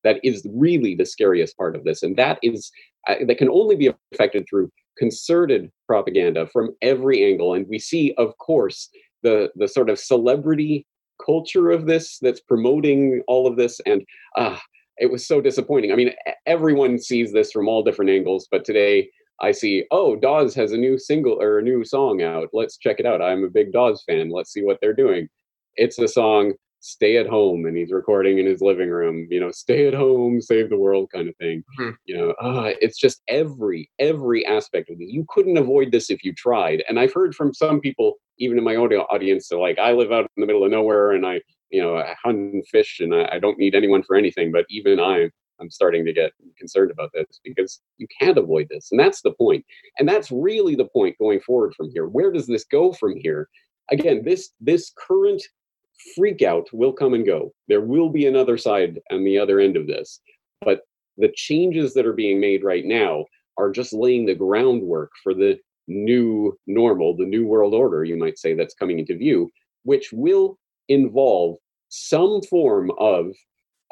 that 0.06 0.18
is 0.24 0.48
really 0.56 0.96
the 0.96 1.06
scariest 1.06 1.58
part 1.58 1.76
of 1.76 1.84
this 1.84 2.02
and 2.02 2.16
that 2.16 2.40
is 2.42 2.72
uh, 3.10 3.16
that 3.28 3.38
can 3.38 3.50
only 3.50 3.76
be 3.76 3.92
affected 4.14 4.46
through 4.50 4.72
concerted 4.98 5.70
propaganda 5.88 6.48
from 6.54 6.70
every 6.82 7.26
angle 7.26 7.54
and 7.54 7.68
we 7.68 7.78
see 7.78 8.14
of 8.18 8.32
course 8.38 8.90
the 9.26 9.50
the 9.56 9.68
sort 9.68 9.90
of 9.90 10.00
celebrity 10.00 10.86
culture 11.26 11.72
of 11.72 11.86
this 11.86 12.20
that's 12.22 12.42
promoting 12.42 13.22
all 13.28 13.48
of 13.48 13.58
this 13.58 13.80
and 13.86 14.04
uh, 14.38 14.58
it 14.98 15.12
was 15.12 15.28
so 15.28 15.42
disappointing. 15.42 15.92
I 15.92 15.96
mean, 15.96 16.12
everyone 16.46 16.98
sees 17.00 17.34
this 17.34 17.52
from 17.52 17.68
all 17.68 17.84
different 17.84 18.12
angles, 18.12 18.48
but 18.50 18.64
today 18.64 19.10
I 19.42 19.52
see, 19.52 19.86
oh, 19.92 20.16
Dawes 20.16 20.56
has 20.56 20.72
a 20.72 20.78
new 20.78 20.98
single 20.98 21.42
or 21.42 21.60
a 21.60 21.64
new 21.64 21.84
song 21.84 22.22
out. 22.22 22.50
Let's 22.54 22.78
check 22.78 23.00
it 23.00 23.06
out. 23.06 23.22
I'm 23.22 23.44
a 23.44 23.50
big 23.50 23.74
Dawes 23.74 24.04
fan. 24.08 24.30
Let's 24.30 24.54
see 24.54 24.64
what 24.64 24.78
they're 24.82 24.94
doing. 24.94 25.28
It's 25.76 26.00
a 26.00 26.08
song, 26.08 26.54
Stay 26.86 27.18
at 27.18 27.28
Home, 27.28 27.66
and 27.66 27.76
he's 27.76 27.92
recording 27.92 28.38
in 28.38 28.46
his 28.46 28.62
living 28.62 28.90
room, 28.90 29.28
you 29.30 29.40
know, 29.40 29.52
stay 29.52 29.88
at 29.88 29.94
home, 29.94 30.42
save 30.42 30.70
the 30.70 30.78
world 30.78 31.10
kind 31.14 31.28
of 31.28 31.36
thing. 31.38 31.64
Mm-hmm. 31.80 31.96
You 32.06 32.18
know, 32.18 32.30
uh, 32.34 32.74
it's 32.80 33.00
just 33.00 33.22
every, 33.28 33.90
every 34.00 34.46
aspect 34.46 34.90
of 34.90 35.00
this. 35.00 35.10
You 35.10 35.26
couldn't 35.30 35.58
avoid 35.58 35.92
this 35.92 36.10
if 36.10 36.24
you 36.24 36.34
tried. 36.34 36.84
And 36.88 37.00
I've 37.00 37.14
heard 37.14 37.36
from 37.36 37.54
some 37.54 37.80
people, 37.80 38.14
even 38.38 38.58
in 38.58 38.64
my 38.64 38.76
own 38.76 38.94
audience, 38.94 39.48
so 39.48 39.60
like, 39.60 39.80
I 39.80 39.94
live 39.94 40.12
out 40.12 40.30
in 40.38 40.42
the 40.42 40.46
middle 40.46 40.64
of 40.64 40.72
nowhere 40.72 41.14
and 41.14 41.26
I 41.26 41.42
you 41.76 41.82
know, 41.82 41.98
I 41.98 42.16
hunt 42.24 42.54
and 42.54 42.68
fish 42.68 43.00
and 43.00 43.14
I, 43.14 43.30
I 43.34 43.40
don't 43.40 43.60
need 43.60 43.76
anyone 43.76 44.04
for 44.04 44.16
anything. 44.16 44.52
But 44.52 44.66
even 44.70 45.00
I, 45.00 45.30
I'm 45.60 45.70
starting 45.70 46.06
to 46.06 46.14
get 46.14 46.32
concerned 46.58 46.92
about 46.92 47.12
this 47.14 47.40
because 47.44 47.82
you 47.98 48.08
can't 48.20 48.38
avoid 48.38 48.68
this. 48.70 48.90
And 48.92 49.00
that's 49.00 49.22
the 49.22 49.34
point. 49.34 49.66
And 50.00 50.08
that's 50.08 50.32
really 50.32 50.76
the 50.76 50.86
point 50.86 51.18
going 51.18 51.40
forward 51.42 51.74
from 51.76 51.90
here. 51.92 52.08
Where 52.08 52.32
does 52.32 52.48
this 52.48 52.66
go 52.66 52.94
from 52.94 53.16
here? 53.18 53.50
Again, 53.92 54.24
this 54.24 54.52
this 54.60 54.92
current 54.98 55.44
freak 56.16 56.42
out 56.42 56.68
will 56.72 56.94
come 56.94 57.14
and 57.14 57.26
go. 57.26 57.54
There 57.68 57.82
will 57.82 58.10
be 58.10 58.26
another 58.26 58.58
side 58.58 59.00
on 59.12 59.24
the 59.24 59.38
other 59.38 59.60
end 59.60 59.78
of 59.78 59.88
this. 59.88 60.20
But 60.62 60.82
the 61.18 61.32
changes 61.36 61.94
that 61.94 62.06
are 62.06 62.14
being 62.14 62.40
made 62.40 62.64
right 62.64 62.86
now 62.86 63.26
are 63.58 63.72
just 63.72 63.94
laying 63.94 64.26
the 64.26 64.36
groundwork 64.36 65.12
for 65.24 65.34
the 65.34 65.58
new 65.88 66.58
normal, 66.68 67.16
the 67.16 67.26
new 67.26 67.46
world 67.46 67.74
order, 67.74 68.04
you 68.04 68.18
might 68.18 68.38
say, 68.38 68.54
that's 68.54 68.74
coming 68.74 69.00
into 69.00 69.18
view, 69.18 69.50
which 69.84 70.10
will 70.12 70.58
involve 70.90 71.58
some 71.90 72.42
form 72.50 72.92
of, 73.00 73.28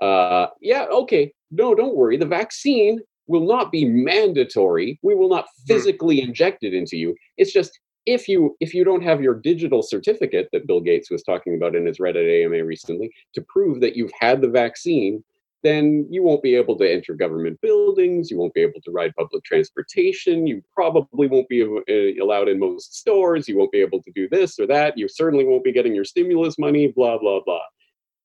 uh, 0.01 0.47
yeah, 0.61 0.85
okay, 0.91 1.31
no, 1.51 1.75
don't 1.75 1.95
worry. 1.95 2.17
The 2.17 2.25
vaccine 2.25 2.99
will 3.27 3.45
not 3.47 3.71
be 3.71 3.85
mandatory. 3.85 4.99
We 5.01 5.15
will 5.15 5.29
not 5.29 5.45
hmm. 5.45 5.73
physically 5.73 6.21
inject 6.21 6.63
it 6.63 6.73
into 6.73 6.97
you. 6.97 7.15
It's 7.37 7.53
just 7.53 7.79
if 8.05 8.27
you 8.27 8.55
if 8.59 8.73
you 8.73 8.83
don't 8.83 9.03
have 9.03 9.21
your 9.21 9.35
digital 9.35 9.81
certificate 9.81 10.49
that 10.51 10.67
Bill 10.67 10.81
Gates 10.81 11.09
was 11.09 11.23
talking 11.23 11.55
about 11.55 11.75
in 11.75 11.85
his 11.85 11.99
Reddit 11.99 12.45
AMA 12.45 12.63
recently 12.63 13.11
to 13.33 13.41
prove 13.41 13.79
that 13.81 13.95
you've 13.95 14.11
had 14.19 14.41
the 14.41 14.49
vaccine, 14.49 15.23
then 15.63 16.05
you 16.09 16.21
won't 16.21 16.43
be 16.43 16.55
able 16.55 16.77
to 16.77 16.91
enter 16.91 17.13
government 17.13 17.59
buildings. 17.61 18.29
You 18.29 18.37
won't 18.37 18.53
be 18.53 18.61
able 18.61 18.81
to 18.81 18.91
ride 18.91 19.15
public 19.15 19.43
transportation. 19.45 20.45
You 20.45 20.61
probably 20.73 21.27
won't 21.27 21.47
be 21.47 21.63
uh, 21.63 22.23
allowed 22.23 22.49
in 22.49 22.59
most 22.59 22.95
stores. 22.95 23.47
You 23.47 23.57
won't 23.57 23.71
be 23.71 23.79
able 23.79 24.01
to 24.03 24.11
do 24.13 24.27
this 24.29 24.59
or 24.59 24.67
that. 24.67 24.97
You 24.97 25.07
certainly 25.07 25.45
won't 25.45 25.63
be 25.63 25.71
getting 25.71 25.95
your 25.95 26.05
stimulus 26.05 26.59
money, 26.59 26.87
blah, 26.87 27.17
blah, 27.17 27.39
blah. 27.45 27.61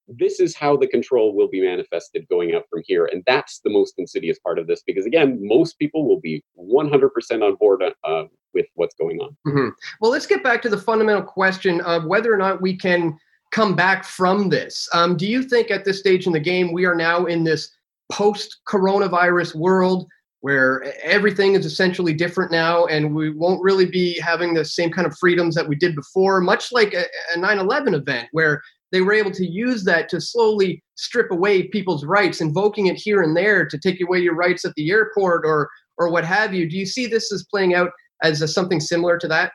This 0.09 0.41
is 0.41 0.57
how 0.57 0.77
the 0.77 0.87
control 0.87 1.35
will 1.35 1.49
be 1.49 1.61
manifested 1.61 2.27
going 2.29 2.55
up 2.55 2.65
from 2.71 2.83
here. 2.87 3.07
And 3.07 3.23
that's 3.27 3.61
the 3.61 3.71
most 3.71 3.95
insidious 3.99 4.39
part 4.39 4.59
of 4.59 4.67
this 4.67 4.83
because, 4.87 5.07
again, 5.07 5.39
most 5.41 5.79
people 5.79 6.09
will 6.09 6.21
be 6.21 6.43
100% 6.59 7.11
on 7.43 7.55
board 7.57 7.83
uh, 8.05 8.25
with 8.55 8.67
what's 8.75 8.95
going 8.95 9.21
on. 9.21 9.37
Mm-hmm. 9.47 9.69
Well, 10.01 10.11
let's 10.11 10.27
get 10.27 10.43
back 10.43 10.63
to 10.63 10.69
the 10.69 10.79
fundamental 10.79 11.23
question 11.23 11.81
of 11.83 12.07
whether 12.07 12.33
or 12.33 12.39
not 12.39 12.63
we 12.63 12.77
can 12.77 13.19
come 13.51 13.75
back 13.75 14.05
from 14.05 14.49
this. 14.49 14.89
Um, 14.93 15.17
do 15.17 15.27
you 15.27 15.43
think 15.43 15.71
at 15.71 15.85
this 15.85 15.99
stage 15.99 16.27
in 16.27 16.33
the 16.33 16.41
game 16.41 16.73
we 16.73 16.85
are 16.85 16.95
now 16.95 17.27
in 17.27 17.45
this 17.45 17.71
post 18.11 18.59
coronavirus 18.69 19.55
world 19.55 20.07
where 20.41 20.95
everything 21.03 21.55
is 21.55 21.67
essentially 21.67 22.13
different 22.13 22.53
now 22.53 22.87
and 22.87 23.15
we 23.15 23.31
won't 23.31 23.63
really 23.63 23.87
be 23.87 24.19
having 24.21 24.55
the 24.55 24.65
same 24.65 24.91
kind 24.91 25.07
of 25.07 25.17
freedoms 25.19 25.55
that 25.55 25.69
we 25.69 25.75
did 25.75 25.97
before, 25.97 26.41
much 26.41 26.71
like 26.71 26.95
a, 26.95 27.05
a 27.35 27.39
9-11 27.39 27.95
event 27.95 28.29
where 28.33 28.63
they 28.93 29.01
were 29.01 29.13
able 29.13 29.31
to 29.33 29.47
use 29.47 29.85
that 29.85 30.09
to 30.11 30.21
slowly 30.21 30.83
strip 30.97 31.31
away 31.31 31.69
people's 31.69 32.05
rights, 32.05 32.41
invoking 32.41 32.87
it 32.87 32.97
here 32.97 33.23
and 33.23 33.37
there 33.37 33.67
to 33.67 33.79
take 33.79 34.01
away 34.01 34.19
your 34.19 34.35
rights 34.35 34.65
at 34.65 34.75
the 34.75 34.91
airport 34.91 35.45
or 35.45 35.69
or 35.99 36.11
what 36.11 36.25
have 36.25 36.55
you. 36.55 36.69
Do 36.69 36.77
you 36.77 36.87
see 36.87 37.07
this 37.07 37.33
as 37.33 37.45
playing 37.51 37.75
out 37.75 37.91
as 38.23 38.41
a, 38.41 38.49
something 38.49 38.81
similar 38.81 39.19
to 39.19 39.29
that? 39.29 39.53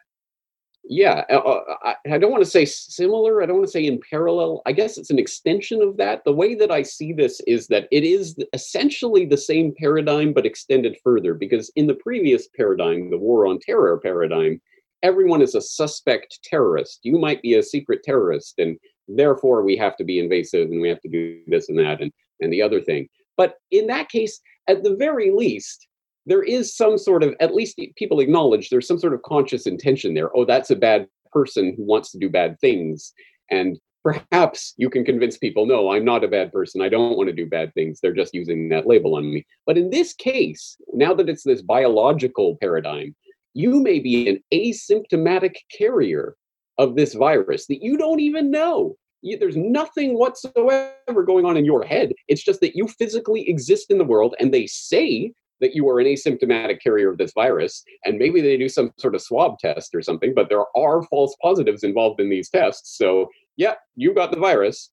Yeah, 0.85 1.23
uh, 1.29 1.37
uh 1.37 1.75
I, 1.83 1.95
I 2.13 2.17
don't 2.17 2.31
want 2.31 2.43
to 2.43 2.49
say 2.49 2.65
similar. 2.65 3.41
I 3.41 3.45
don't 3.45 3.57
want 3.57 3.67
to 3.67 3.71
say 3.71 3.85
in 3.85 4.01
parallel. 4.09 4.61
I 4.65 4.73
guess 4.73 4.97
it's 4.97 5.09
an 5.09 5.19
extension 5.19 5.81
of 5.81 5.95
that. 5.97 6.23
The 6.25 6.33
way 6.33 6.55
that 6.55 6.71
I 6.71 6.81
see 6.81 7.13
this 7.13 7.39
is 7.47 7.67
that 7.67 7.87
it 7.91 8.03
is 8.03 8.35
essentially 8.51 9.25
the 9.25 9.37
same 9.37 9.73
paradigm, 9.79 10.33
but 10.33 10.45
extended 10.45 10.97
further. 11.01 11.33
Because 11.33 11.71
in 11.77 11.87
the 11.87 11.95
previous 11.95 12.49
paradigm, 12.49 13.09
the 13.09 13.17
war 13.17 13.47
on 13.47 13.59
terror 13.59 13.97
paradigm, 14.03 14.61
everyone 15.03 15.41
is 15.41 15.55
a 15.55 15.61
suspect 15.61 16.39
terrorist. 16.43 16.99
You 17.03 17.17
might 17.17 17.41
be 17.41 17.53
a 17.53 17.63
secret 17.63 18.01
terrorist, 18.03 18.55
and 18.57 18.77
therefore 19.07 19.63
we 19.63 19.75
have 19.77 19.95
to 19.97 20.03
be 20.03 20.19
invasive 20.19 20.69
and 20.69 20.81
we 20.81 20.89
have 20.89 21.01
to 21.01 21.09
do 21.09 21.39
this 21.47 21.69
and 21.69 21.79
that 21.79 22.01
and, 22.01 22.11
and 22.39 22.51
the 22.51 22.61
other 22.61 22.81
thing. 22.81 23.07
But 23.37 23.55
in 23.71 23.87
that 23.87 24.09
case, 24.09 24.39
at 24.67 24.83
the 24.83 24.95
very 24.95 25.31
least, 25.31 25.87
there 26.25 26.43
is 26.43 26.75
some 26.75 26.97
sort 26.97 27.23
of, 27.23 27.35
at 27.39 27.53
least 27.53 27.79
people 27.97 28.19
acknowledge 28.19 28.69
there's 28.69 28.87
some 28.87 28.99
sort 28.99 29.13
of 29.13 29.21
conscious 29.23 29.65
intention 29.65 30.13
there. 30.13 30.35
Oh, 30.35 30.45
that's 30.45 30.71
a 30.71 30.75
bad 30.75 31.07
person 31.31 31.73
who 31.75 31.83
wants 31.83 32.11
to 32.11 32.19
do 32.19 32.29
bad 32.29 32.59
things. 32.59 33.13
And 33.51 33.77
perhaps 34.03 34.73
you 34.77 34.89
can 34.89 35.03
convince 35.03 35.37
people, 35.37 35.65
no, 35.65 35.91
I'm 35.91 36.05
not 36.05 36.23
a 36.23 36.29
bad 36.29 36.51
person. 36.51 36.81
I 36.81 36.89
don't 36.89 37.17
want 37.17 37.27
to 37.27 37.35
do 37.35 37.45
bad 37.45 37.73
things. 37.73 37.99
They're 37.99 38.13
just 38.13 38.33
using 38.33 38.69
that 38.69 38.87
label 38.87 39.15
on 39.15 39.33
me. 39.33 39.45
But 39.65 39.77
in 39.77 39.89
this 39.89 40.13
case, 40.13 40.77
now 40.93 41.13
that 41.13 41.29
it's 41.29 41.43
this 41.43 41.61
biological 41.61 42.57
paradigm, 42.61 43.15
you 43.53 43.81
may 43.81 43.99
be 43.99 44.29
an 44.29 44.43
asymptomatic 44.53 45.55
carrier 45.75 46.35
of 46.77 46.95
this 46.95 47.13
virus 47.13 47.67
that 47.67 47.83
you 47.83 47.97
don't 47.97 48.19
even 48.19 48.51
know. 48.51 48.95
You, 49.21 49.37
there's 49.37 49.57
nothing 49.57 50.17
whatsoever 50.17 51.23
going 51.25 51.45
on 51.45 51.57
in 51.57 51.65
your 51.65 51.83
head. 51.83 52.13
It's 52.27 52.43
just 52.43 52.59
that 52.61 52.75
you 52.75 52.87
physically 52.87 53.47
exist 53.49 53.89
in 53.89 53.97
the 53.97 54.03
world 54.03 54.35
and 54.39 54.53
they 54.53 54.67
say 54.67 55.31
that 55.61 55.75
you 55.75 55.87
are 55.87 55.99
an 55.99 56.07
asymptomatic 56.07 56.81
carrier 56.81 57.09
of 57.09 57.17
this 57.17 57.31
virus. 57.33 57.83
And 58.03 58.17
maybe 58.17 58.41
they 58.41 58.57
do 58.57 58.67
some 58.67 58.91
sort 58.97 59.15
of 59.15 59.21
swab 59.21 59.59
test 59.59 59.95
or 59.95 60.01
something, 60.01 60.33
but 60.35 60.49
there 60.49 60.65
are 60.75 61.03
false 61.03 61.35
positives 61.41 61.83
involved 61.83 62.19
in 62.19 62.29
these 62.29 62.49
tests. 62.49 62.97
So, 62.97 63.29
yeah, 63.55 63.75
you 63.95 64.13
got 64.13 64.31
the 64.31 64.39
virus. 64.39 64.89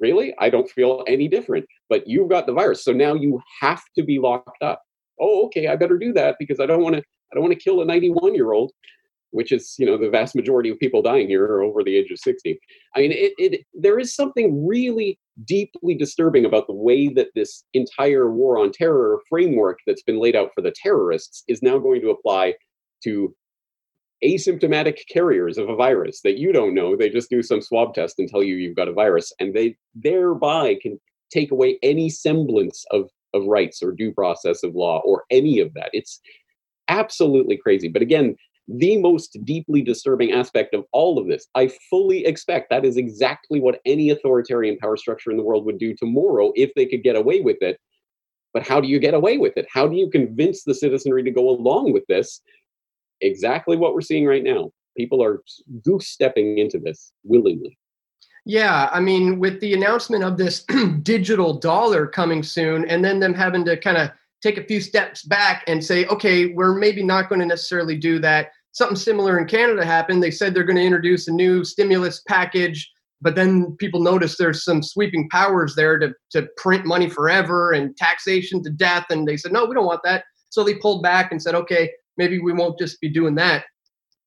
Really? 0.00 0.34
I 0.38 0.50
don't 0.50 0.68
feel 0.68 1.04
any 1.06 1.28
different, 1.28 1.66
but 1.88 2.06
you've 2.06 2.28
got 2.28 2.46
the 2.46 2.52
virus. 2.52 2.84
So 2.84 2.92
now 2.92 3.14
you 3.14 3.40
have 3.60 3.82
to 3.96 4.02
be 4.02 4.18
locked 4.18 4.62
up. 4.62 4.82
Oh, 5.20 5.46
okay, 5.46 5.68
I 5.68 5.76
better 5.76 5.98
do 5.98 6.12
that 6.14 6.36
because 6.38 6.58
I 6.58 6.66
don't 6.66 6.82
want 6.82 6.96
to 6.96 7.02
I 7.30 7.34
don't 7.34 7.42
want 7.42 7.52
to 7.52 7.62
kill 7.62 7.82
a 7.82 7.84
91 7.84 8.34
year 8.34 8.52
old 8.52 8.72
which 9.30 9.52
is 9.52 9.74
you 9.78 9.86
know 9.86 9.96
the 9.96 10.10
vast 10.10 10.34
majority 10.34 10.70
of 10.70 10.78
people 10.78 11.02
dying 11.02 11.28
here 11.28 11.44
are 11.44 11.62
over 11.62 11.82
the 11.82 11.96
age 11.96 12.10
of 12.10 12.18
60 12.18 12.58
i 12.96 13.00
mean 13.00 13.12
it, 13.12 13.32
it 13.38 13.60
there 13.74 13.98
is 13.98 14.14
something 14.14 14.66
really 14.66 15.18
deeply 15.44 15.94
disturbing 15.94 16.44
about 16.44 16.66
the 16.66 16.74
way 16.74 17.08
that 17.08 17.28
this 17.34 17.64
entire 17.74 18.30
war 18.30 18.58
on 18.58 18.72
terror 18.72 19.20
framework 19.28 19.78
that's 19.86 20.02
been 20.02 20.20
laid 20.20 20.34
out 20.34 20.50
for 20.54 20.62
the 20.62 20.74
terrorists 20.74 21.44
is 21.48 21.62
now 21.62 21.78
going 21.78 22.00
to 22.00 22.10
apply 22.10 22.54
to 23.04 23.34
asymptomatic 24.24 24.98
carriers 25.10 25.58
of 25.58 25.68
a 25.68 25.76
virus 25.76 26.20
that 26.22 26.38
you 26.38 26.52
don't 26.52 26.74
know. 26.74 26.96
They 26.96 27.08
just 27.08 27.30
do 27.30 27.42
some 27.42 27.60
swab 27.62 27.94
test 27.94 28.18
and 28.18 28.28
tell 28.28 28.42
you 28.42 28.56
you've 28.56 28.76
got 28.76 28.88
a 28.88 28.92
virus 28.92 29.32
and 29.38 29.54
they 29.54 29.76
thereby 29.94 30.76
can 30.82 30.98
take 31.30 31.50
away 31.52 31.78
any 31.82 32.08
semblance 32.08 32.84
of 32.90 33.08
of 33.34 33.44
rights 33.44 33.82
or 33.82 33.92
due 33.92 34.12
process 34.12 34.62
of 34.62 34.74
law 34.74 35.02
or 35.04 35.24
any 35.30 35.60
of 35.60 35.74
that. 35.74 35.90
It's 35.92 36.18
absolutely 36.88 37.58
crazy. 37.58 37.88
But 37.88 38.02
again 38.02 38.36
the 38.68 38.98
most 38.98 39.38
deeply 39.44 39.80
disturbing 39.80 40.32
aspect 40.32 40.74
of 40.74 40.84
all 40.92 41.18
of 41.18 41.26
this. 41.26 41.46
I 41.54 41.70
fully 41.88 42.26
expect 42.26 42.68
that 42.70 42.84
is 42.84 42.96
exactly 42.96 43.60
what 43.60 43.80
any 43.86 44.10
authoritarian 44.10 44.76
power 44.78 44.96
structure 44.96 45.30
in 45.30 45.38
the 45.38 45.42
world 45.42 45.64
would 45.64 45.78
do 45.78 45.94
tomorrow 45.94 46.52
if 46.54 46.70
they 46.74 46.84
could 46.84 47.02
get 47.02 47.16
away 47.16 47.40
with 47.40 47.56
it. 47.62 47.80
But 48.52 48.66
how 48.66 48.80
do 48.80 48.88
you 48.88 48.98
get 48.98 49.14
away 49.14 49.38
with 49.38 49.56
it? 49.56 49.66
How 49.72 49.86
do 49.86 49.96
you 49.96 50.10
convince 50.10 50.64
the 50.64 50.74
citizenry 50.74 51.22
to 51.22 51.30
go 51.30 51.48
along 51.48 51.92
with 51.92 52.04
this? 52.08 52.42
Exactly 53.20 53.76
what 53.76 53.94
we're 53.94 54.00
seeing 54.00 54.26
right 54.26 54.44
now. 54.44 54.70
People 54.96 55.22
are 55.22 55.42
goose 55.82 56.08
stepping 56.08 56.58
into 56.58 56.78
this 56.78 57.12
willingly. 57.24 57.78
Yeah, 58.44 58.88
I 58.92 59.00
mean, 59.00 59.38
with 59.38 59.60
the 59.60 59.74
announcement 59.74 60.24
of 60.24 60.36
this 60.36 60.64
digital 61.02 61.54
dollar 61.58 62.06
coming 62.06 62.42
soon, 62.42 62.88
and 62.88 63.04
then 63.04 63.20
them 63.20 63.34
having 63.34 63.64
to 63.66 63.76
kind 63.76 63.98
of 63.98 64.10
take 64.42 64.56
a 64.56 64.64
few 64.64 64.80
steps 64.80 65.22
back 65.22 65.64
and 65.66 65.84
say, 65.84 66.06
okay, 66.06 66.46
we're 66.46 66.74
maybe 66.74 67.02
not 67.02 67.28
going 67.28 67.40
to 67.40 67.46
necessarily 67.46 67.96
do 67.96 68.18
that 68.20 68.50
something 68.72 68.96
similar 68.96 69.38
in 69.38 69.46
Canada 69.46 69.84
happened. 69.84 70.22
They 70.22 70.30
said 70.30 70.54
they're 70.54 70.64
going 70.64 70.76
to 70.76 70.82
introduce 70.84 71.28
a 71.28 71.32
new 71.32 71.64
stimulus 71.64 72.22
package, 72.28 72.90
but 73.20 73.34
then 73.34 73.76
people 73.78 74.00
noticed 74.00 74.38
there's 74.38 74.64
some 74.64 74.82
sweeping 74.82 75.28
powers 75.30 75.74
there 75.74 75.98
to, 75.98 76.12
to 76.30 76.48
print 76.56 76.86
money 76.86 77.08
forever 77.08 77.72
and 77.72 77.96
taxation 77.96 78.62
to 78.62 78.70
death. 78.70 79.06
And 79.10 79.26
they 79.26 79.36
said, 79.36 79.52
no, 79.52 79.64
we 79.64 79.74
don't 79.74 79.86
want 79.86 80.02
that. 80.04 80.24
So 80.50 80.64
they 80.64 80.74
pulled 80.74 81.02
back 81.02 81.32
and 81.32 81.42
said, 81.42 81.54
okay, 81.54 81.90
maybe 82.16 82.38
we 82.38 82.52
won't 82.52 82.78
just 82.78 83.00
be 83.00 83.08
doing 83.08 83.34
that. 83.36 83.64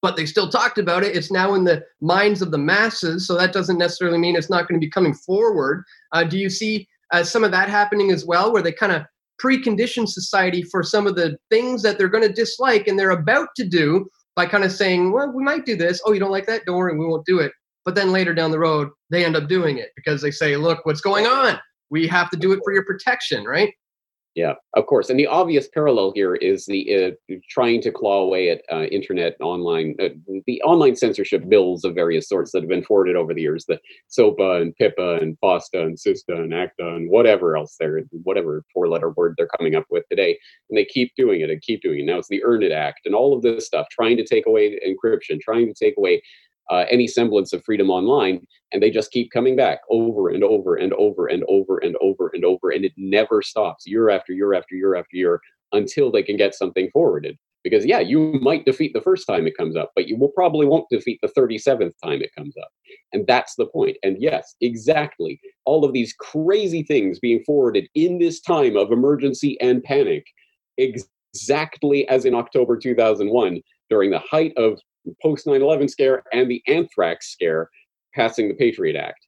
But 0.01 0.15
they 0.15 0.25
still 0.25 0.49
talked 0.49 0.79
about 0.79 1.03
it. 1.03 1.15
It's 1.15 1.31
now 1.31 1.53
in 1.53 1.63
the 1.63 1.83
minds 2.01 2.41
of 2.41 2.51
the 2.51 2.57
masses. 2.57 3.27
So 3.27 3.37
that 3.37 3.53
doesn't 3.53 3.77
necessarily 3.77 4.17
mean 4.17 4.35
it's 4.35 4.49
not 4.49 4.67
going 4.67 4.79
to 4.79 4.85
be 4.85 4.89
coming 4.89 5.13
forward. 5.13 5.83
Uh, 6.11 6.23
do 6.23 6.37
you 6.37 6.49
see 6.49 6.87
uh, 7.11 7.23
some 7.23 7.43
of 7.43 7.51
that 7.51 7.69
happening 7.69 8.11
as 8.11 8.25
well, 8.25 8.51
where 8.51 8.63
they 8.63 8.71
kind 8.71 8.91
of 8.91 9.03
precondition 9.41 10.07
society 10.07 10.63
for 10.63 10.83
some 10.83 11.07
of 11.07 11.15
the 11.15 11.37
things 11.49 11.81
that 11.81 11.97
they're 11.97 12.09
going 12.09 12.27
to 12.27 12.33
dislike 12.33 12.87
and 12.87 12.97
they're 12.97 13.11
about 13.11 13.49
to 13.55 13.67
do 13.67 14.07
by 14.35 14.45
kind 14.45 14.63
of 14.63 14.71
saying, 14.71 15.11
well, 15.11 15.31
we 15.31 15.43
might 15.43 15.65
do 15.65 15.75
this. 15.75 16.01
Oh, 16.05 16.13
you 16.13 16.19
don't 16.19 16.31
like 16.31 16.45
that? 16.47 16.65
Don't 16.65 16.77
worry, 16.77 16.97
we 16.97 17.05
won't 17.05 17.25
do 17.25 17.39
it. 17.39 17.51
But 17.83 17.95
then 17.95 18.11
later 18.11 18.33
down 18.33 18.51
the 18.51 18.59
road, 18.59 18.89
they 19.09 19.25
end 19.25 19.35
up 19.35 19.49
doing 19.49 19.77
it 19.77 19.89
because 19.95 20.21
they 20.21 20.31
say, 20.31 20.55
look, 20.55 20.85
what's 20.85 21.01
going 21.01 21.25
on? 21.25 21.59
We 21.89 22.07
have 22.07 22.29
to 22.29 22.37
do 22.37 22.51
it 22.53 22.59
for 22.63 22.71
your 22.73 22.85
protection, 22.85 23.43
right? 23.43 23.73
Yeah, 24.33 24.53
of 24.77 24.85
course. 24.85 25.09
And 25.09 25.19
the 25.19 25.27
obvious 25.27 25.67
parallel 25.67 26.13
here 26.15 26.35
is 26.35 26.65
the 26.65 27.15
uh, 27.29 27.35
trying 27.49 27.81
to 27.81 27.91
claw 27.91 28.23
away 28.23 28.49
at 28.49 28.61
uh, 28.71 28.83
internet 28.83 29.35
online, 29.41 29.95
uh, 30.01 30.07
the 30.47 30.61
online 30.61 30.95
censorship 30.95 31.49
bills 31.49 31.83
of 31.83 31.95
various 31.95 32.29
sorts 32.29 32.53
that 32.53 32.61
have 32.61 32.69
been 32.69 32.83
forwarded 32.83 33.17
over 33.17 33.33
the 33.33 33.41
years, 33.41 33.65
the 33.65 33.77
SOPA 34.07 34.61
and 34.61 34.73
PIPA 34.77 35.21
and 35.21 35.37
FOSTA 35.41 35.83
and 35.83 35.99
SESTA 35.99 36.33
and 36.33 36.53
ACTA 36.53 36.95
and 36.95 37.09
whatever 37.09 37.57
else 37.57 37.75
there, 37.77 38.03
whatever 38.23 38.63
four 38.73 38.87
letter 38.87 39.09
word 39.09 39.35
they're 39.37 39.49
coming 39.59 39.75
up 39.75 39.85
with 39.89 40.07
today. 40.07 40.39
And 40.69 40.77
they 40.77 40.85
keep 40.85 41.11
doing 41.17 41.41
it 41.41 41.49
and 41.49 41.61
keep 41.61 41.81
doing 41.81 41.99
it. 41.99 42.05
Now 42.05 42.19
it's 42.19 42.29
the 42.29 42.43
Earn 42.45 42.63
It 42.63 42.71
Act 42.71 43.01
and 43.05 43.13
all 43.13 43.35
of 43.35 43.41
this 43.41 43.65
stuff, 43.65 43.87
trying 43.91 44.15
to 44.15 44.25
take 44.25 44.45
away 44.45 44.79
encryption, 44.87 45.41
trying 45.41 45.67
to 45.67 45.73
take 45.73 45.95
away 45.97 46.21
uh, 46.71 46.85
any 46.89 47.05
semblance 47.05 47.51
of 47.53 47.63
freedom 47.63 47.89
online 47.89 48.45
and 48.71 48.81
they 48.81 48.89
just 48.89 49.11
keep 49.11 49.29
coming 49.31 49.55
back 49.55 49.81
over 49.89 50.29
and 50.29 50.43
over 50.43 50.75
and 50.75 50.93
over 50.93 51.27
and 51.27 51.43
over 51.49 51.77
and 51.79 51.95
over 52.01 52.31
and 52.33 52.45
over 52.45 52.71
and 52.71 52.85
it 52.85 52.93
never 52.95 53.41
stops 53.41 53.85
year 53.85 54.09
after 54.09 54.31
year 54.31 54.53
after 54.53 54.75
year 54.75 54.95
after 54.95 55.17
year 55.17 55.41
until 55.73 56.11
they 56.11 56.23
can 56.23 56.37
get 56.37 56.55
something 56.55 56.89
forwarded. 56.91 57.37
Because 57.63 57.85
yeah 57.85 57.99
you 57.99 58.39
might 58.41 58.65
defeat 58.65 58.93
the 58.93 59.01
first 59.01 59.27
time 59.27 59.45
it 59.45 59.57
comes 59.57 59.75
up 59.75 59.91
but 59.95 60.07
you 60.07 60.17
will 60.17 60.29
probably 60.29 60.65
won't 60.65 60.89
defeat 60.89 61.19
the 61.21 61.27
37th 61.27 61.91
time 62.03 62.21
it 62.21 62.33
comes 62.35 62.55
up. 62.57 62.69
And 63.13 63.27
that's 63.27 63.55
the 63.55 63.67
point. 63.67 63.97
And 64.01 64.15
yes 64.19 64.55
exactly 64.61 65.39
all 65.65 65.83
of 65.83 65.93
these 65.93 66.13
crazy 66.13 66.83
things 66.83 67.19
being 67.19 67.43
forwarded 67.45 67.87
in 67.95 68.17
this 68.17 68.39
time 68.39 68.77
of 68.77 68.91
emergency 68.91 69.59
and 69.59 69.83
panic 69.83 70.25
exactly 70.77 72.07
as 72.07 72.25
in 72.25 72.33
october 72.33 72.77
2001 72.77 73.61
during 73.89 74.09
the 74.09 74.19
height 74.19 74.53
of 74.57 74.79
post 75.21 75.45
9-11 75.45 75.89
scare 75.89 76.23
and 76.33 76.49
the 76.49 76.61
anthrax 76.67 77.31
scare 77.31 77.69
passing 78.13 78.47
the 78.47 78.55
patriot 78.55 78.95
act. 78.95 79.25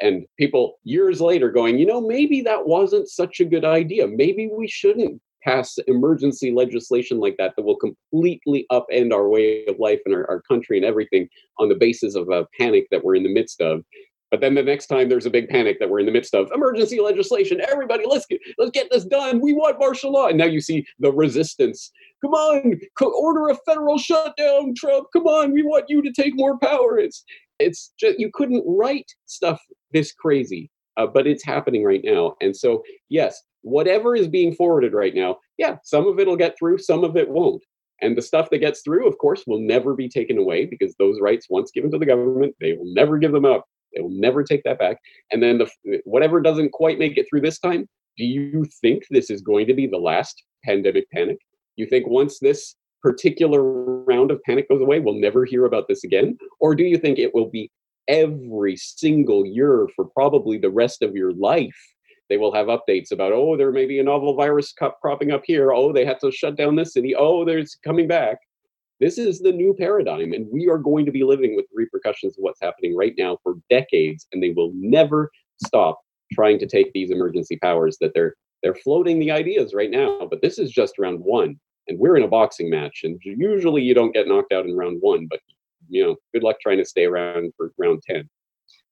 And 0.00 0.26
people 0.38 0.74
years 0.84 1.20
later 1.20 1.50
going 1.50 1.78
you 1.78 1.86
know 1.86 2.00
maybe 2.00 2.40
that 2.42 2.66
wasn't 2.66 3.08
such 3.08 3.40
a 3.40 3.44
good 3.44 3.64
idea. 3.64 4.06
Maybe 4.06 4.48
we 4.48 4.68
shouldn't 4.68 5.20
pass 5.42 5.78
emergency 5.86 6.50
legislation 6.50 7.18
like 7.18 7.36
that 7.38 7.54
that 7.56 7.62
will 7.62 7.76
completely 7.76 8.66
upend 8.72 9.12
our 9.12 9.28
way 9.28 9.64
of 9.66 9.78
life 9.78 10.00
and 10.04 10.14
our, 10.14 10.28
our 10.28 10.42
country 10.42 10.76
and 10.76 10.84
everything 10.84 11.28
on 11.58 11.68
the 11.68 11.74
basis 11.74 12.14
of 12.14 12.28
a 12.28 12.46
panic 12.58 12.86
that 12.90 13.04
we're 13.04 13.14
in 13.14 13.22
the 13.22 13.32
midst 13.32 13.60
of 13.60 13.82
but 14.30 14.40
then 14.40 14.54
the 14.54 14.62
next 14.62 14.86
time 14.86 15.08
there's 15.08 15.26
a 15.26 15.30
big 15.30 15.48
panic 15.48 15.78
that 15.80 15.90
we're 15.90 16.00
in 16.00 16.06
the 16.06 16.12
midst 16.12 16.34
of 16.34 16.50
emergency 16.54 17.00
legislation, 17.00 17.60
everybody, 17.68 18.04
let's 18.06 18.26
get 18.26 18.40
let's 18.58 18.72
get 18.72 18.88
this 18.90 19.04
done. 19.04 19.40
We 19.40 19.54
want 19.54 19.78
martial 19.78 20.12
law. 20.12 20.28
And 20.28 20.38
now 20.38 20.46
you 20.46 20.60
see 20.60 20.86
the 20.98 21.12
resistance. 21.12 21.90
Come 22.22 22.32
on, 22.32 22.80
order 23.00 23.48
a 23.48 23.56
federal 23.66 23.98
shutdown, 23.98 24.74
Trump. 24.76 25.08
Come 25.12 25.26
on, 25.26 25.52
we 25.52 25.62
want 25.62 25.86
you 25.88 26.02
to 26.02 26.12
take 26.12 26.34
more 26.36 26.58
power. 26.58 26.98
It's 26.98 27.24
it's 27.58 27.92
just 27.98 28.18
you 28.18 28.30
couldn't 28.32 28.64
write 28.66 29.10
stuff 29.26 29.60
this 29.92 30.12
crazy 30.12 30.70
uh, 30.98 31.06
but 31.06 31.26
it's 31.26 31.44
happening 31.44 31.84
right 31.84 32.02
now. 32.04 32.34
And 32.42 32.54
so, 32.54 32.82
yes, 33.08 33.40
whatever 33.62 34.14
is 34.14 34.28
being 34.28 34.52
forwarded 34.52 34.92
right 34.92 35.14
now, 35.14 35.38
yeah, 35.56 35.76
some 35.84 36.06
of 36.06 36.18
it'll 36.18 36.36
get 36.36 36.58
through, 36.58 36.78
some 36.78 37.04
of 37.04 37.16
it 37.16 37.30
won't. 37.30 37.64
And 38.02 38.16
the 38.16 38.22
stuff 38.22 38.50
that 38.50 38.58
gets 38.58 38.82
through, 38.82 39.08
of 39.08 39.18
course, 39.18 39.44
will 39.46 39.60
never 39.60 39.94
be 39.94 40.08
taken 40.08 40.38
away 40.38 40.66
because 40.66 40.94
those 40.96 41.20
rights, 41.20 41.46
once 41.48 41.70
given 41.70 41.90
to 41.92 41.98
the 41.98 42.06
government, 42.06 42.54
they 42.60 42.74
will 42.74 42.92
never 42.92 43.18
give 43.18 43.32
them 43.32 43.44
up. 43.44 43.64
They 43.94 44.00
will 44.00 44.10
never 44.10 44.42
take 44.42 44.62
that 44.64 44.78
back. 44.78 44.98
And 45.30 45.42
then 45.42 45.58
the 45.58 45.70
eh, 45.92 45.98
whatever 46.04 46.40
doesn't 46.40 46.72
quite 46.72 46.98
make 46.98 47.16
it 47.16 47.26
through 47.28 47.42
this 47.42 47.58
time, 47.58 47.88
do 48.16 48.24
you 48.24 48.64
think 48.80 49.04
this 49.10 49.30
is 49.30 49.40
going 49.40 49.66
to 49.66 49.74
be 49.74 49.86
the 49.86 49.98
last 49.98 50.42
pandemic 50.64 51.10
panic? 51.10 51.38
You 51.76 51.86
think 51.86 52.06
once 52.08 52.38
this 52.38 52.74
particular 53.02 53.62
round 53.62 54.30
of 54.30 54.42
panic 54.42 54.68
goes 54.68 54.82
away, 54.82 55.00
we'll 55.00 55.14
never 55.14 55.44
hear 55.44 55.64
about 55.64 55.86
this 55.88 56.04
again? 56.04 56.36
Or 56.60 56.74
do 56.74 56.82
you 56.82 56.98
think 56.98 57.18
it 57.18 57.34
will 57.34 57.48
be 57.48 57.70
every 58.08 58.76
single 58.76 59.46
year 59.46 59.88
for 59.94 60.06
probably 60.06 60.58
the 60.58 60.70
rest 60.70 61.02
of 61.02 61.14
your 61.14 61.32
life? 61.32 61.78
They 62.28 62.36
will 62.36 62.52
have 62.52 62.66
updates 62.66 63.10
about, 63.10 63.32
oh, 63.32 63.56
there 63.56 63.72
may 63.72 63.86
be 63.86 64.00
a 64.00 64.02
novel 64.02 64.34
virus 64.34 64.72
crop 64.72 65.00
cropping 65.00 65.30
up 65.30 65.42
here. 65.44 65.72
Oh, 65.72 65.92
they 65.92 66.04
had 66.04 66.20
to 66.20 66.30
shut 66.30 66.56
down 66.56 66.76
this 66.76 66.92
city. 66.92 67.14
Oh, 67.14 67.44
there's 67.44 67.76
coming 67.82 68.06
back. 68.06 68.38
This 69.00 69.18
is 69.18 69.40
the 69.40 69.52
new 69.52 69.74
paradigm, 69.74 70.32
and 70.32 70.46
we 70.50 70.68
are 70.68 70.78
going 70.78 71.06
to 71.06 71.12
be 71.12 71.22
living 71.22 71.54
with 71.54 71.66
repercussions 71.72 72.36
of 72.36 72.42
what's 72.42 72.60
happening 72.60 72.96
right 72.96 73.14
now 73.16 73.38
for 73.42 73.54
decades, 73.70 74.26
and 74.32 74.42
they 74.42 74.50
will 74.50 74.72
never 74.74 75.30
stop 75.64 76.00
trying 76.32 76.58
to 76.58 76.66
take 76.66 76.92
these 76.92 77.10
emergency 77.10 77.56
powers 77.56 77.96
that 78.00 78.12
they're 78.14 78.34
they're 78.62 78.74
floating 78.74 79.20
the 79.20 79.30
ideas 79.30 79.72
right 79.72 79.90
now. 79.90 80.26
But 80.28 80.42
this 80.42 80.58
is 80.58 80.72
just 80.72 80.98
round 80.98 81.20
one 81.20 81.58
and 81.88 81.98
we're 81.98 82.16
in 82.16 82.22
a 82.22 82.28
boxing 82.28 82.70
match 82.70 83.00
and 83.04 83.18
usually 83.22 83.82
you 83.82 83.94
don't 83.94 84.12
get 84.12 84.28
knocked 84.28 84.52
out 84.52 84.66
in 84.66 84.76
round 84.76 84.98
one 85.00 85.26
but 85.28 85.40
you 85.88 86.04
know 86.04 86.16
good 86.32 86.42
luck 86.42 86.56
trying 86.60 86.78
to 86.78 86.84
stay 86.84 87.04
around 87.04 87.52
for 87.56 87.72
round 87.78 88.02
10 88.08 88.28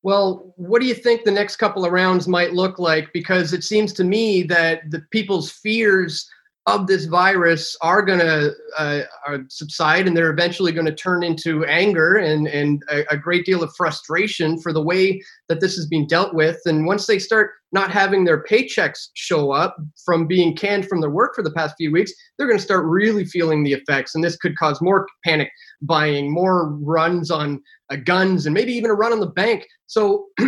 well 0.03 0.53
what 0.57 0.81
do 0.81 0.89
you 0.89 0.95
think 0.95 1.23
the 1.23 1.31
next 1.31 1.57
couple 1.57 1.85
of 1.85 1.93
rounds 1.93 2.27
might 2.27 2.53
look 2.53 2.79
like 2.79 3.13
because 3.13 3.53
it 3.53 3.63
seems 3.63 3.93
to 3.93 4.05
me 4.05 4.43
that 4.43 4.91
the 4.91 5.01
people's 5.11 5.51
fears 5.51 6.29
of 6.67 6.89
this 6.89 7.05
virus 7.05 7.77
are 7.81 8.03
going 8.03 8.19
to 8.19 8.53
uh, 8.77 9.03
subside 9.49 10.09
and 10.09 10.17
they're 10.17 10.33
eventually 10.33 10.73
going 10.73 10.87
to 10.87 10.95
turn 10.95 11.23
into 11.23 11.65
anger 11.67 12.17
and, 12.17 12.49
and 12.49 12.83
a, 12.91 13.05
a, 13.13 13.17
great 13.17 13.47
deal 13.47 13.63
of 13.63 13.73
frustration 13.77 14.59
for 14.61 14.73
the 14.73 14.83
way 14.83 15.23
that 15.49 15.61
this 15.61 15.79
is 15.79 15.87
being 15.87 16.09
dealt 16.09 16.35
with. 16.35 16.59
And 16.65 16.85
once 16.85 17.07
they 17.07 17.21
start 17.21 17.53
not 17.71 17.93
having 17.93 18.25
their 18.25 18.43
paychecks 18.43 19.11
show 19.15 19.53
up 19.53 19.77
from 20.05 20.27
being 20.27 20.57
canned 20.57 20.89
from 20.89 21.01
their 21.01 21.11
work 21.11 21.37
for 21.37 21.43
the 21.43 21.53
past 21.53 21.77
few 21.79 21.93
weeks, 21.93 22.13
they're 22.37 22.49
going 22.49 22.59
to 22.59 22.65
start 22.65 22.85
really 22.85 23.25
feeling 23.25 23.63
the 23.63 23.73
effects. 23.73 24.17
And 24.17 24.25
this 24.25 24.37
could 24.37 24.59
cause 24.59 24.83
more 24.83 25.07
panic 25.25 25.51
buying, 25.83 26.33
more 26.33 26.71
runs 26.71 27.31
on 27.31 27.63
uh, 27.91 27.97
guns, 28.05 28.45
and 28.45 28.55
maybe 28.55 28.73
even 28.73 28.91
a 28.91 28.95
run 28.95 29.13
on 29.13 29.21
the 29.21 29.27
bank. 29.29 29.65
So, 29.87 30.27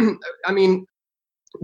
I 0.46 0.52
mean, 0.52 0.84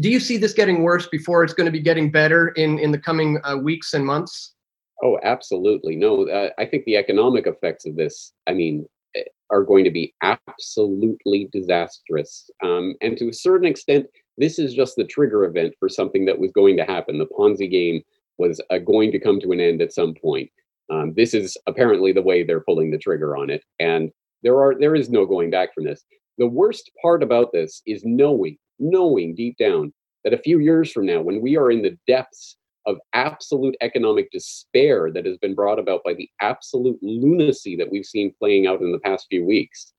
do 0.00 0.10
you 0.10 0.20
see 0.20 0.36
this 0.36 0.52
getting 0.52 0.82
worse 0.82 1.06
before 1.08 1.44
it's 1.44 1.54
going 1.54 1.66
to 1.66 1.72
be 1.72 1.80
getting 1.80 2.10
better 2.10 2.48
in 2.50 2.78
in 2.78 2.90
the 2.90 2.98
coming 2.98 3.38
uh, 3.44 3.56
weeks 3.56 3.94
and 3.94 4.04
months? 4.04 4.54
Oh 5.02 5.18
absolutely. 5.22 5.96
No 5.96 6.28
uh, 6.28 6.50
i 6.58 6.64
think 6.64 6.84
the 6.84 6.96
economic 6.96 7.46
effects 7.46 7.86
of 7.86 7.96
this 7.96 8.32
i 8.46 8.52
mean 8.52 8.86
eh, 9.16 9.22
are 9.50 9.62
going 9.62 9.84
to 9.84 9.90
be 9.90 10.14
absolutely 10.22 11.48
disastrous. 11.52 12.50
Um, 12.62 12.94
and 13.00 13.16
to 13.18 13.28
a 13.28 13.32
certain 13.32 13.66
extent 13.66 14.06
this 14.36 14.58
is 14.58 14.74
just 14.74 14.96
the 14.96 15.04
trigger 15.04 15.44
event 15.44 15.74
for 15.78 15.88
something 15.88 16.24
that 16.24 16.40
was 16.40 16.50
going 16.50 16.76
to 16.76 16.84
happen. 16.84 17.18
The 17.18 17.26
ponzi 17.26 17.70
game 17.70 18.02
was 18.36 18.60
uh, 18.70 18.78
going 18.78 19.12
to 19.12 19.20
come 19.20 19.38
to 19.40 19.52
an 19.52 19.60
end 19.60 19.80
at 19.80 19.92
some 19.92 20.12
point. 20.12 20.50
Um, 20.90 21.14
this 21.14 21.34
is 21.34 21.56
apparently 21.68 22.12
the 22.12 22.20
way 22.22 22.42
they're 22.42 22.64
pulling 22.68 22.90
the 22.90 22.98
trigger 22.98 23.36
on 23.36 23.48
it 23.48 23.64
and 23.78 24.10
there 24.44 24.60
are 24.60 24.78
there 24.78 24.94
is 24.94 25.10
no 25.10 25.26
going 25.26 25.50
back 25.50 25.74
from 25.74 25.84
this. 25.84 26.04
The 26.38 26.46
worst 26.46 26.90
part 27.02 27.22
about 27.22 27.50
this 27.52 27.82
is 27.86 28.02
knowing 28.04 28.56
knowing 28.78 29.34
deep 29.34 29.56
down 29.56 29.92
that 30.24 30.32
a 30.34 30.38
few 30.38 30.58
years 30.58 30.90
from 30.90 31.06
now, 31.06 31.20
when 31.20 31.40
we 31.40 31.56
are 31.56 31.70
in 31.70 31.82
the 31.82 31.96
depths 32.06 32.56
of 32.86 32.98
absolute 33.14 33.74
economic 33.80 34.30
despair 34.30 35.10
that 35.12 35.24
has 35.24 35.38
been 35.38 35.54
brought 35.54 35.78
about 35.78 36.02
by 36.04 36.14
the 36.14 36.28
absolute 36.40 36.98
lunacy 37.02 37.76
that 37.76 37.90
we've 37.90 38.04
seen 38.04 38.34
playing 38.38 38.66
out 38.66 38.80
in 38.80 38.92
the 38.92 38.98
past 38.98 39.26
few 39.30 39.44
weeks, 39.44 39.92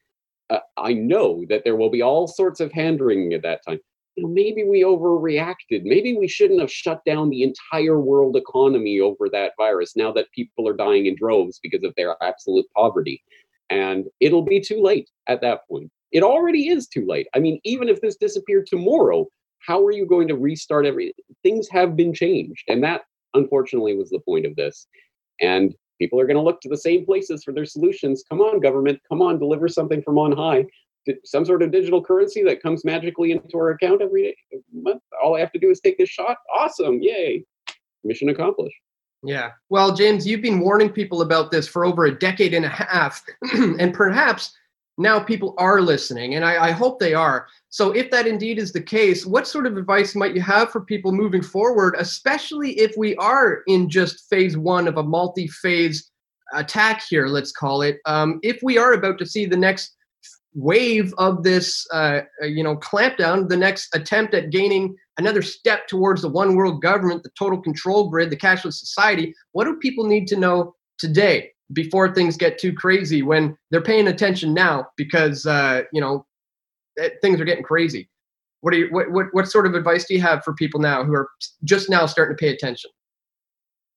uh, 0.50 0.60
I 0.78 0.94
know 0.94 1.44
that 1.50 1.64
there 1.64 1.76
will 1.76 1.90
be 1.90 2.02
all 2.02 2.28
sorts 2.28 2.60
of 2.60 2.72
hand 2.72 3.02
wringing 3.02 3.34
at 3.34 3.42
that 3.44 3.62
time. 3.68 3.80
You 4.16 4.24
know, 4.24 4.30
maybe 4.30 4.64
we 4.64 4.84
overreacted. 4.84 5.84
Maybe 5.84 6.16
we 6.16 6.28
shouldn't 6.28 6.62
have 6.62 6.72
shut 6.72 7.04
down 7.06 7.30
the 7.30 7.44
entire 7.44 8.00
world 8.00 8.36
economy 8.36 9.00
over 9.00 9.30
that 9.32 9.54
virus 9.58 9.96
now 9.96 10.12
that 10.14 10.32
people 10.32 10.68
are 10.68 10.76
dying 10.76 11.08
in 11.08 11.16
droves 11.16 11.60
because 11.62 11.84
of 11.84 11.94
their 11.98 12.16
absolute 12.24 12.66
poverty. 12.76 13.24
And 13.70 14.06
it'll 14.20 14.44
be 14.44 14.62
too 14.62 14.82
late 14.82 15.10
at 15.28 15.42
that 15.42 15.68
point. 15.68 15.92
It 16.16 16.24
already 16.24 16.70
is 16.70 16.88
too 16.88 17.06
late. 17.06 17.28
I 17.36 17.40
mean, 17.40 17.60
even 17.66 17.90
if 17.90 18.00
this 18.00 18.16
disappeared 18.16 18.66
tomorrow, 18.68 19.28
how 19.66 19.84
are 19.84 19.92
you 19.92 20.06
going 20.06 20.28
to 20.28 20.36
restart 20.36 20.86
every 20.86 21.14
things 21.44 21.68
have 21.70 21.96
been 21.96 22.14
changed 22.14 22.64
and 22.68 22.84
that 22.84 23.02
unfortunately 23.34 23.96
was 23.96 24.10
the 24.10 24.20
point 24.20 24.46
of 24.46 24.56
this 24.56 24.88
and 25.42 25.76
people 26.00 26.20
are 26.20 26.26
going 26.26 26.38
to 26.38 26.42
look 26.42 26.62
to 26.62 26.70
the 26.70 26.78
same 26.78 27.06
places 27.06 27.44
for 27.44 27.52
their 27.54 27.66
solutions 27.66 28.24
come 28.30 28.42
on 28.42 28.60
government 28.60 29.00
come 29.10 29.22
on 29.22 29.40
deliver 29.40 29.68
something 29.68 30.02
from 30.02 30.18
on 30.18 30.32
high 30.32 30.66
some 31.24 31.46
sort 31.46 31.62
of 31.62 31.72
digital 31.72 32.04
currency 32.04 32.44
that 32.44 32.62
comes 32.62 32.84
magically 32.84 33.32
into 33.32 33.58
our 33.58 33.72
account 33.72 34.02
every 34.02 34.24
day 34.24 34.60
month 34.74 35.02
all 35.24 35.36
i 35.36 35.40
have 35.40 35.52
to 35.52 35.60
do 35.60 35.70
is 35.70 35.80
take 35.80 35.98
this 35.98 36.10
shot 36.10 36.38
awesome 36.58 37.00
yay 37.02 37.44
mission 38.04 38.30
accomplished 38.30 38.76
yeah. 39.24 39.54
Well, 39.70 39.96
James, 39.96 40.28
you've 40.28 40.44
been 40.44 40.60
warning 40.60 40.92
people 40.92 41.24
about 41.24 41.50
this 41.50 41.68
for 41.68 41.84
over 41.84 42.06
a 42.06 42.16
decade 42.16 42.54
and 42.54 42.64
a 42.64 42.70
half. 42.70 43.24
and 43.54 43.92
perhaps 43.92 44.56
now 44.98 45.20
people 45.20 45.54
are 45.58 45.82
listening, 45.82 46.36
and 46.36 46.46
I, 46.46 46.68
I, 46.68 46.72
hope 46.72 47.00
they 47.00 47.14
are. 47.14 47.48
So, 47.70 47.92
if 47.92 48.10
that 48.12 48.28
indeed 48.28 48.58
is 48.58 48.72
the 48.72 48.82
case, 48.82 49.26
what 49.26 49.48
sort 49.48 49.66
of 49.66 49.76
advice 49.76 50.16
might 50.16 50.36
you 50.36 50.42
have 50.42 50.72
for 50.72 50.82
people 50.82 51.12
moving 51.12 51.42
forward, 51.42 51.96
especially 51.98 52.72
if 52.80 52.96
we 52.98 53.16
are 53.18 53.64
in 53.68 53.90
just 53.90 54.30
phase 54.30 54.58
one 54.58 54.88
of 54.88 54.98
a 54.98 55.04
multi 55.04 55.48
phase 55.48 56.12
attack 56.54 57.04
here, 57.10 57.28
let's 57.28 57.52
call 57.52 57.82
it? 57.82 58.00
Um, 58.06 58.40
if 58.42 58.60
we 58.64 58.78
are 58.78 58.94
about 58.94 59.18
to 59.20 59.26
see 59.26 59.46
the 59.46 59.58
next 59.58 59.96
wave 60.54 61.14
of 61.18 61.44
this, 61.44 61.86
uh, 61.92 62.22
you 62.42 62.64
know, 62.64 62.78
clampdown, 62.78 63.50
the 63.50 63.58
next 63.58 63.94
attempt 63.94 64.34
at 64.34 64.50
gaining 64.50 64.96
another 65.18 65.42
step 65.42 65.88
towards 65.88 66.22
the 66.22 66.30
one 66.30 66.56
world 66.56 66.82
government, 66.82 67.24
the 67.24 67.32
total 67.38 67.62
control 67.62 68.10
grid, 68.10 68.30
the 68.30 68.38
cashless 68.38 68.76
society, 68.76 69.34
what 69.52 69.66
do 69.66 69.76
people 69.78 70.06
need 70.06 70.28
to 70.28 70.38
know 70.38 70.74
today? 70.98 71.52
Before 71.74 72.14
things 72.14 72.38
get 72.38 72.58
too 72.58 72.74
crazy 72.74 73.22
when 73.22 73.58
they're 73.72 73.82
paying 73.82 74.08
attention 74.08 74.54
now 74.54 74.88
because 74.98 75.46
uh, 75.46 75.84
you 75.92 76.02
know 76.02 76.26
eh, 77.00 77.10
things 77.22 77.40
are 77.40 77.46
getting 77.46 77.64
crazy. 77.64 78.10
What 78.62 78.74
are 78.74 78.78
you, 78.78 78.88
what, 78.92 79.12
what 79.12 79.28
what 79.32 79.48
sort 79.48 79.68
of 79.68 79.76
advice 79.76 80.06
do 80.06 80.14
you 80.14 80.22
have 80.22 80.44
for 80.44 80.54
people 80.54 80.80
now 80.80 81.04
who 81.04 81.14
are 81.14 81.30
just 81.64 81.90
now 81.90 82.06
starting 82.06 82.36
to 82.36 82.40
pay 82.40 82.54
attention? 82.54 82.92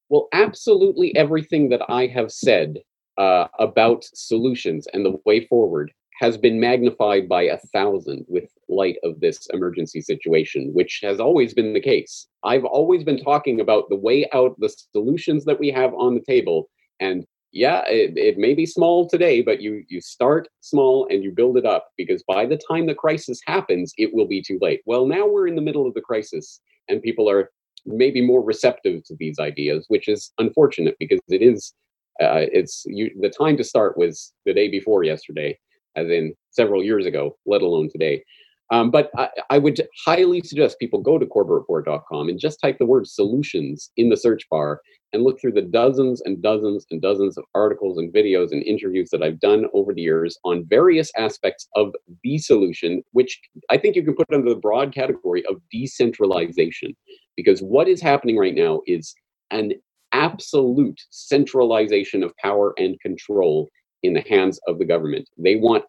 Well, 0.09 0.29
absolutely 0.33 1.15
everything 1.17 1.69
that 1.69 1.83
I 1.89 2.07
have 2.07 2.33
said 2.33 2.79
uh, 3.19 3.49
about 3.59 4.05
solutions 4.15 4.87
and 4.93 5.05
the 5.05 5.19
way 5.27 5.47
forward 5.47 5.93
has 6.21 6.37
been 6.37 6.59
magnified 6.59 7.29
by 7.29 7.43
a 7.43 7.59
thousand 7.73 8.25
with 8.27 8.51
light 8.69 8.97
of 9.05 9.21
this 9.21 9.47
emergency 9.53 10.01
situation, 10.01 10.71
which 10.73 11.01
has 11.03 11.21
always 11.21 11.55
been 11.55 11.73
the 11.73 11.81
case. 11.81 12.27
I've 12.43 12.65
always 12.65 13.05
been 13.05 13.23
talking 13.23 13.61
about 13.61 13.89
the 13.89 13.97
way 13.97 14.29
out, 14.33 14.59
the 14.59 14.75
solutions 14.93 15.45
that 15.45 15.61
we 15.61 15.71
have 15.71 15.95
on 15.95 16.15
the 16.15 16.21
table, 16.21 16.69
and 16.99 17.25
yeah, 17.53 17.83
it, 17.87 18.17
it 18.17 18.39
may 18.39 18.55
be 18.55 18.67
small 18.67 19.09
today, 19.09 19.41
but 19.41 19.61
you 19.61 19.85
you 19.89 20.01
start 20.01 20.49
small 20.61 21.07
and 21.11 21.25
you 21.25 21.31
build 21.31 21.57
it 21.57 21.65
up 21.65 21.89
because 21.97 22.23
by 22.25 22.45
the 22.47 22.61
time 22.71 22.87
the 22.87 22.95
crisis 22.95 23.41
happens, 23.47 23.93
it 23.97 24.15
will 24.15 24.27
be 24.27 24.43
too 24.43 24.59
late. 24.61 24.83
Well, 24.87 25.07
now 25.07 25.27
we're 25.27 25.49
in 25.49 25.57
the 25.57 25.63
middle 25.63 25.87
of 25.87 25.95
the 25.95 26.01
crisis, 26.03 26.61
and 26.89 27.03
people 27.03 27.29
are 27.31 27.51
maybe 27.87 28.21
more 28.21 28.43
receptive 28.43 29.03
to 29.05 29.17
these 29.19 29.39
ideas, 29.39 29.87
which 29.89 30.09
is 30.09 30.33
unfortunate 30.39 30.97
because 30.99 31.21
it 31.29 31.43
is 31.43 31.73
uh, 32.21 32.45
it's 32.53 32.85
you, 32.87 33.11
the 33.21 33.31
time 33.31 33.57
to 33.57 33.65
start 33.65 33.97
was 33.97 34.33
the 34.45 34.53
day 34.53 34.69
before 34.69 35.05
yesterday, 35.05 35.59
as 35.97 36.09
in 36.11 36.35
several 36.51 36.83
years 36.85 37.07
ago, 37.07 37.37
let 37.47 37.63
alone 37.63 37.89
today. 37.91 38.23
Um, 38.71 38.91
but 38.91 39.11
I, 39.17 39.29
I, 39.51 39.59
would 39.59 39.81
highly 40.05 40.43
suggest 40.43 40.79
people 40.79 41.01
go 41.01 41.19
to 41.19 41.25
corbettreport.com 41.25 42.29
and 42.29 42.39
just 42.39 42.61
type 42.61 42.77
the 42.79 42.85
word 42.85 43.07
solutions 43.07 43.91
in 43.97 44.11
the 44.11 44.17
search 44.17 44.47
bar 44.51 44.83
and 45.13 45.23
look 45.23 45.41
through 45.41 45.53
the 45.53 45.63
dozens 45.63 46.21
and 46.21 46.43
dozens 46.43 46.85
and 46.91 47.01
dozens 47.01 47.39
of 47.39 47.45
articles 47.55 47.97
and 47.97 48.13
videos 48.13 48.53
and 48.53 48.63
interviews 48.65 49.09
that 49.11 49.23
I've 49.23 49.41
done 49.41 49.67
over 49.73 49.95
the 49.95 50.03
years 50.03 50.39
on 50.45 50.67
various 50.69 51.11
aspects 51.17 51.67
of 51.77 51.95
the 52.23 52.37
solution, 52.39 53.03
which 53.13 53.41
I 53.71 53.79
think 53.79 53.97
you 53.97 54.03
can 54.03 54.15
put 54.15 54.27
under 54.33 54.51
the 54.51 54.61
broad 54.61 54.95
category 54.95 55.45
of 55.47 55.57
decentralization. 55.73 56.95
Because 57.37 57.61
what 57.61 57.89
is 57.89 58.03
happening 58.03 58.37
right 58.37 58.55
now 58.55 58.83
is 58.87 59.15
an 59.51 59.73
absolute 60.13 61.01
centralization 61.11 62.23
of 62.23 62.37
power 62.37 62.75
and 62.79 63.01
control 63.01 63.69
in 64.03 64.13
the 64.13 64.25
hands 64.29 64.61
of 64.69 64.79
the 64.79 64.85
government. 64.85 65.29
They 65.39 65.57
want 65.57 65.85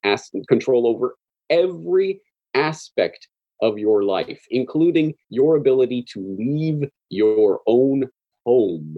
control 0.47 0.87
over 0.87 1.15
every 1.49 2.21
aspect 2.53 3.27
of 3.61 3.77
your 3.77 4.03
life, 4.03 4.41
including 4.51 5.13
your 5.29 5.57
ability 5.57 6.05
to 6.13 6.37
leave 6.39 6.89
your 7.09 7.59
own 7.67 8.05
home. 8.45 8.97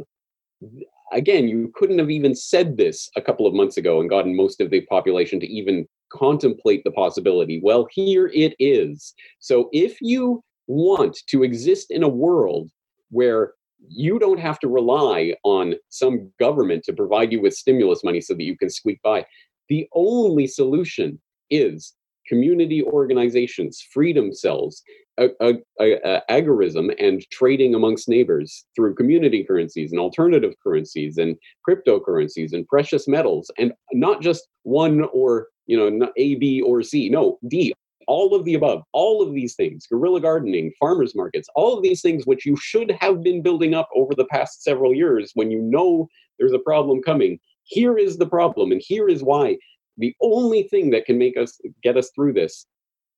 Again, 1.12 1.48
you 1.48 1.72
couldn't 1.76 2.00
have 2.00 2.12
even 2.12 2.36
said 2.36 2.78
this 2.78 3.10
a 3.18 3.22
couple 3.22 3.48
of 3.48 3.54
months 3.54 3.78
ago 3.78 4.00
and 4.00 4.10
gotten 4.10 4.36
most 4.36 4.62
of 4.62 4.70
the 4.70 4.82
population 4.82 5.40
to 5.40 5.48
even 5.48 5.88
contemplate 6.14 6.84
the 6.84 6.92
possibility. 6.92 7.60
Well, 7.64 7.88
here 7.92 8.28
it 8.28 8.56
is. 8.60 9.14
So 9.40 9.70
if 9.74 10.00
you 10.02 10.44
want 10.68 11.18
to 11.28 11.44
exist 11.44 11.92
in 11.92 12.04
a 12.04 12.08
world 12.08 12.70
where 13.10 13.54
you 13.88 14.20
don't 14.20 14.40
have 14.40 14.60
to 14.60 14.68
rely 14.68 15.34
on 15.44 15.76
some 15.90 16.32
government 16.40 16.84
to 16.86 16.94
provide 16.94 17.32
you 17.32 17.42
with 17.42 17.56
stimulus 17.56 18.04
money 18.04 18.22
so 18.22 18.34
that 18.34 18.44
you 18.44 18.58
can 18.58 18.70
squeak 18.70 19.02
by. 19.02 19.26
The 19.70 19.88
only 19.94 20.48
solution 20.48 21.20
is 21.50 21.94
community 22.28 22.84
organizations, 22.84 23.86
freedom 23.94 24.34
cells, 24.34 24.84
a, 25.20 25.30
a, 25.42 25.54
a, 25.80 26.22
agorism, 26.30 26.94
and 27.00 27.24
trading 27.32 27.76
amongst 27.76 28.08
neighbors 28.08 28.66
through 28.76 28.96
community 28.96 29.44
currencies 29.44 29.92
and 29.92 30.00
alternative 30.00 30.54
currencies 30.64 31.18
and 31.18 31.36
cryptocurrencies 31.68 32.54
and 32.54 32.68
precious 32.68 33.08
metals, 33.08 33.52
and 33.58 33.74
not 33.94 34.22
just 34.22 34.48
one 34.64 35.08
or 35.14 35.48
you 35.68 35.78
know 35.78 36.12
A, 36.18 36.36
B, 36.36 36.62
or 36.62 36.82
C. 36.84 37.10
No, 37.10 37.38
D. 37.48 37.74
All 38.08 38.36
of 38.36 38.46
the 38.46 38.56
above, 38.56 38.84
all 38.94 39.22
of 39.22 39.34
these 39.34 39.56
things, 39.56 39.86
guerrilla 39.88 40.20
gardening, 40.20 40.74
farmers 40.80 41.16
markets, 41.16 41.48
all 41.56 41.78
of 41.78 41.84
these 41.84 42.02
things 42.02 42.26
which 42.26 42.46
you 42.46 42.58
should 42.58 42.92
have 43.00 43.24
been 43.24 43.42
building 43.42 43.74
up 43.74 43.88
over 43.96 44.16
the 44.16 44.26
past 44.26 44.64
several 44.64 44.94
years 44.94 45.32
when 45.36 45.52
you 45.52 45.62
know 45.62 46.10
there's 46.40 46.52
a 46.52 46.60
problem 46.60 47.02
coming. 47.02 47.40
Here 47.64 47.98
is 47.98 48.18
the 48.18 48.26
problem, 48.26 48.72
and 48.72 48.82
here 48.84 49.08
is 49.08 49.24
why 49.24 49.58
the 50.02 50.16
only 50.22 50.64
thing 50.64 50.90
that 50.90 51.06
can 51.06 51.18
make 51.18 51.38
us 51.38 51.60
get 51.84 51.96
us 51.96 52.10
through 52.14 52.34
this 52.34 52.66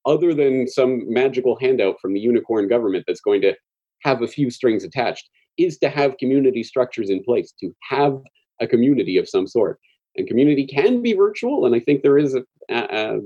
other 0.06 0.34
than 0.34 0.68
some 0.68 1.12
magical 1.12 1.58
handout 1.60 1.96
from 2.02 2.14
the 2.14 2.20
unicorn 2.20 2.68
government 2.68 3.06
that's 3.08 3.22
going 3.22 3.42
to 3.42 3.56
have 4.02 4.22
a 4.22 4.28
few 4.28 4.50
strings 4.50 4.84
attached 4.84 5.30
is 5.58 5.78
to 5.78 5.90
have 5.90 6.18
community 6.18 6.62
structures 6.62 7.10
in 7.10 7.24
place 7.24 7.54
to 7.60 7.72
have 7.90 8.20
a 8.60 8.68
community 8.68 9.18
of 9.18 9.30
some 9.30 9.48
sort. 9.48 9.80
And 10.16 10.28
community 10.28 10.68
can 10.68 11.02
be 11.02 11.14
virtual 11.14 11.66
and 11.66 11.74
i 11.74 11.80
think 11.80 12.04
there 12.04 12.20
is 12.20 12.36
a, 12.36 12.44
a, 12.70 12.76
a 12.76 13.20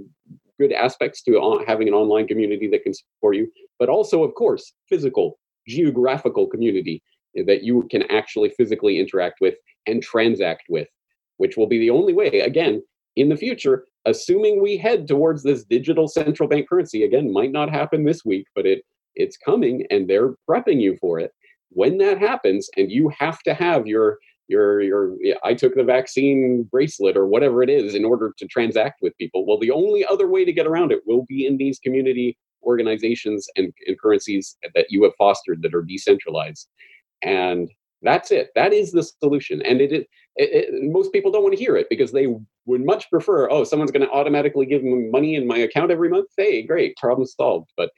good 0.60 0.72
aspects 0.72 1.22
to 1.24 1.64
having 1.68 1.88
an 1.88 1.94
online 1.94 2.28
community 2.28 2.68
that 2.70 2.84
can 2.84 2.94
support 2.94 3.36
you 3.36 3.52
but 3.78 3.90
also 3.90 4.24
of 4.24 4.34
course 4.36 4.74
physical 4.88 5.38
geographical 5.68 6.48
community 6.48 7.04
that 7.46 7.64
you 7.64 7.86
can 7.92 8.04
actually 8.10 8.50
physically 8.52 9.00
interact 9.00 9.42
with 9.42 9.56
and 9.86 10.02
transact 10.02 10.64
with 10.70 10.88
which 11.38 11.58
will 11.58 11.68
be 11.68 11.78
the 11.78 11.90
only 11.90 12.14
way 12.14 12.28
again 12.40 12.82
in 13.18 13.30
the 13.30 13.36
future, 13.36 13.86
assuming 14.06 14.62
we 14.62 14.78
head 14.78 15.08
towards 15.08 15.44
this 15.44 15.66
digital 15.66 16.08
central 16.08 16.48
bank 16.48 16.70
currency, 16.70 17.04
again, 17.04 17.34
might 17.34 17.52
not 17.52 17.70
happen 17.70 18.06
this 18.06 18.24
week, 18.24 18.46
but 18.56 18.66
it 18.66 18.84
it's 19.16 19.36
coming 19.36 19.86
and 19.90 20.08
they're 20.08 20.36
prepping 20.48 20.80
you 20.80 20.96
for 21.02 21.20
it. 21.20 21.32
When 21.70 21.98
that 21.98 22.20
happens, 22.20 22.70
and 22.78 22.92
you 22.92 23.12
have 23.18 23.40
to 23.40 23.54
have 23.56 23.88
your 23.88 24.20
your 24.48 24.82
your 24.82 25.16
I 25.44 25.56
took 25.56 25.76
the 25.76 25.84
vaccine 25.84 26.64
bracelet 26.72 27.18
or 27.18 27.28
whatever 27.28 27.64
it 27.64 27.70
is 27.70 27.96
in 27.96 28.06
order 28.06 28.34
to 28.38 28.48
transact 28.48 29.00
with 29.02 29.18
people. 29.18 29.46
Well, 29.46 29.60
the 29.60 29.72
only 29.72 30.06
other 30.06 30.28
way 30.28 30.46
to 30.46 30.54
get 30.54 30.68
around 30.68 30.92
it 30.92 31.02
will 31.06 31.26
be 31.28 31.46
in 31.46 31.58
these 31.58 31.80
community 31.80 32.38
organizations 32.64 33.48
and, 33.56 33.74
and 33.88 34.00
currencies 34.00 34.58
that 34.76 34.88
you 34.90 35.04
have 35.04 35.14
fostered 35.18 35.62
that 35.64 35.74
are 35.74 35.82
decentralized. 35.82 36.68
And 37.24 37.70
that's 38.02 38.32
it. 38.32 38.50
That 38.56 38.74
is 38.74 38.92
the 38.92 39.04
solution. 39.04 39.62
And 39.64 39.82
it, 39.82 39.92
it, 39.92 40.08
it, 40.36 40.92
most 40.92 41.12
people 41.12 41.32
don't 41.32 41.44
want 41.44 41.56
to 41.56 41.64
hear 41.64 41.76
it 41.76 41.88
because 41.90 42.12
they 42.12 42.28
would 42.66 42.86
much 42.86 43.10
prefer, 43.10 43.50
oh, 43.50 43.64
someone's 43.64 43.92
going 43.92 44.06
to 44.06 44.12
automatically 44.12 44.66
give 44.66 44.84
me 44.84 45.10
money 45.10 45.36
in 45.36 45.48
my 45.48 45.58
account 45.58 45.92
every 45.92 46.10
month. 46.10 46.28
Hey, 46.38 46.62
great, 46.62 46.96
problem 46.98 47.28
solved. 47.28 47.72
But 47.76 47.90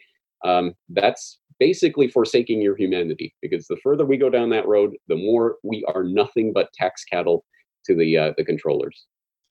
um, 0.45 0.73
that's 0.89 1.39
basically 1.59 2.07
forsaking 2.07 2.62
your 2.62 2.77
humanity 2.77 3.35
because 3.41 3.67
the 3.67 3.77
further 3.83 4.05
we 4.05 4.17
go 4.17 4.29
down 4.29 4.49
that 4.51 4.67
road, 4.67 4.95
the 5.07 5.17
more 5.17 5.57
we 5.63 5.83
are 5.93 6.03
nothing 6.03 6.53
but 6.53 6.71
tax 6.73 7.03
cattle 7.03 7.43
to 7.85 7.95
the 7.95 8.17
uh, 8.17 8.33
the 8.38 8.45
controllers. 8.45 9.05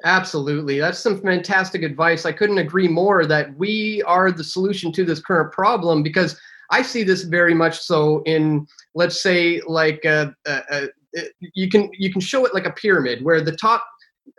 Absolutely. 0.04 0.78
That's 0.78 0.98
some 0.98 1.20
fantastic 1.20 1.82
advice. 1.82 2.24
I 2.24 2.32
couldn't 2.32 2.58
agree 2.58 2.86
more 2.86 3.26
that 3.26 3.54
we 3.56 4.02
are 4.06 4.30
the 4.30 4.44
solution 4.44 4.92
to 4.92 5.04
this 5.04 5.20
current 5.20 5.52
problem 5.52 6.04
because 6.04 6.40
I 6.70 6.82
see 6.82 7.02
this 7.02 7.22
very 7.22 7.54
much 7.54 7.80
so 7.80 8.22
in, 8.24 8.66
let's 8.94 9.22
say, 9.22 9.60
like 9.66 10.04
uh, 10.04 10.30
uh, 10.46 10.60
uh, 10.70 10.86
you 11.54 11.68
can 11.68 11.90
you 11.98 12.12
can 12.12 12.20
show 12.20 12.44
it 12.44 12.54
like 12.54 12.66
a 12.66 12.72
pyramid 12.72 13.24
where 13.24 13.40
the 13.40 13.56
top 13.56 13.84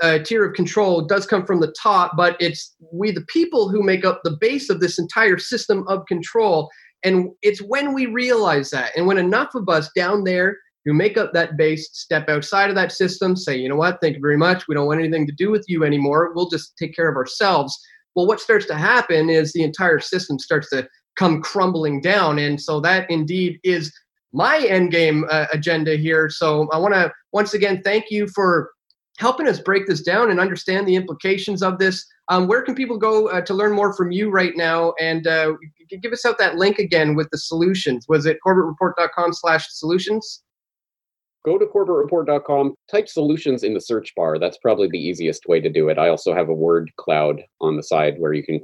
uh, 0.02 0.20
tier 0.20 0.46
of 0.46 0.54
control 0.54 1.02
does 1.02 1.26
come 1.26 1.46
from 1.46 1.60
the 1.60 1.74
top, 1.82 2.14
but 2.16 2.38
it's 2.40 2.76
we 2.92 3.12
the 3.12 3.26
people 3.28 3.70
who 3.70 3.82
make 3.82 4.06
up 4.06 4.22
the 4.24 4.38
base 4.40 4.70
of 4.70 4.80
this 4.80 5.00
entire 5.00 5.38
system 5.38 5.86
of 5.88 6.06
control. 6.06 6.70
And 7.04 7.30
it's 7.42 7.62
when 7.62 7.94
we 7.94 8.08
realize 8.08 8.70
that, 8.72 8.92
and 8.96 9.08
when 9.08 9.18
enough 9.18 9.56
of 9.56 9.70
us 9.70 9.90
down 9.96 10.26
there 10.26 10.58
who 10.86 10.94
make 10.94 11.18
up 11.18 11.32
that 11.34 11.58
base 11.58 11.90
step 11.94 12.30
outside 12.30 12.70
of 12.70 12.76
that 12.76 12.92
system, 12.92 13.36
say, 13.36 13.58
you 13.58 13.70
know 13.70 13.76
what, 13.76 14.00
thank 14.02 14.16
you 14.16 14.22
very 14.22 14.38
much. 14.38 14.68
We 14.68 14.76
don't 14.76 14.86
want 14.86 15.00
anything 15.00 15.26
to 15.28 15.34
do 15.34 15.50
with 15.50 15.66
you 15.68 15.84
anymore. 15.84 16.32
We'll 16.36 16.50
just 16.50 16.78
take 16.78 16.96
care 16.96 17.10
of 17.10 17.16
ourselves. 17.16 17.78
Well, 18.16 18.28
what 18.28 18.42
starts 18.42 18.66
to 18.68 18.76
happen 18.76 19.30
is 19.30 19.54
the 19.54 19.64
entire 19.64 20.00
system 20.00 20.40
starts 20.40 20.70
to 20.72 20.88
come 21.20 21.42
crumbling 21.42 22.00
down. 22.00 22.40
And 22.40 22.60
so 22.62 22.80
that 22.80 23.10
indeed 23.12 23.60
is 23.64 23.94
my 24.32 24.60
end 24.60 24.92
game 24.92 25.26
uh, 25.30 25.48
agenda 25.52 25.98
here. 25.98 26.30
So 26.30 26.70
I 26.72 26.78
want 26.78 26.94
to 26.94 27.12
once 27.34 27.54
again 27.54 27.82
thank 27.84 28.06
you 28.10 28.28
for 28.30 28.72
helping 29.18 29.48
us 29.48 29.60
break 29.60 29.86
this 29.86 30.02
down 30.02 30.32
and 30.32 30.40
understand 30.40 30.88
the 30.88 30.96
implications 30.96 31.62
of 31.62 31.78
this. 31.78 32.06
Um, 32.30 32.48
where 32.48 32.62
can 32.62 32.74
people 32.74 32.98
go 32.98 33.28
uh, 33.28 33.42
to 33.42 33.54
learn 33.54 33.74
more 33.74 33.94
from 33.94 34.12
you 34.12 34.30
right 34.30 34.56
now? 34.56 34.94
And 34.98 35.28
uh, 35.28 35.56
give 36.02 36.14
us 36.14 36.26
out 36.26 36.38
that 36.38 36.56
link 36.56 36.80
again 36.80 37.16
with 37.16 37.30
the 37.32 37.38
solutions. 37.38 38.06
Was 38.08 38.26
it 38.26 38.38
corbettreport.com 38.46 39.34
slash 39.34 39.68
solutions? 39.72 40.42
Go 41.46 41.58
to 41.58 41.66
corbettreport.com, 41.66 42.76
type 42.90 43.10
solutions 43.10 43.64
in 43.64 43.74
the 43.74 43.82
search 43.82 44.14
bar. 44.16 44.40
That's 44.40 44.58
probably 44.58 44.88
the 44.90 45.00
easiest 45.00 45.48
way 45.48 45.60
to 45.60 45.70
do 45.70 45.90
it. 45.90 45.98
I 45.98 46.10
also 46.10 46.34
have 46.34 46.50
a 46.50 46.54
word 46.54 46.92
cloud 46.98 47.42
on 47.60 47.76
the 47.76 47.84
side 47.84 48.16
where 48.20 48.34
you 48.34 48.44
can 48.44 48.62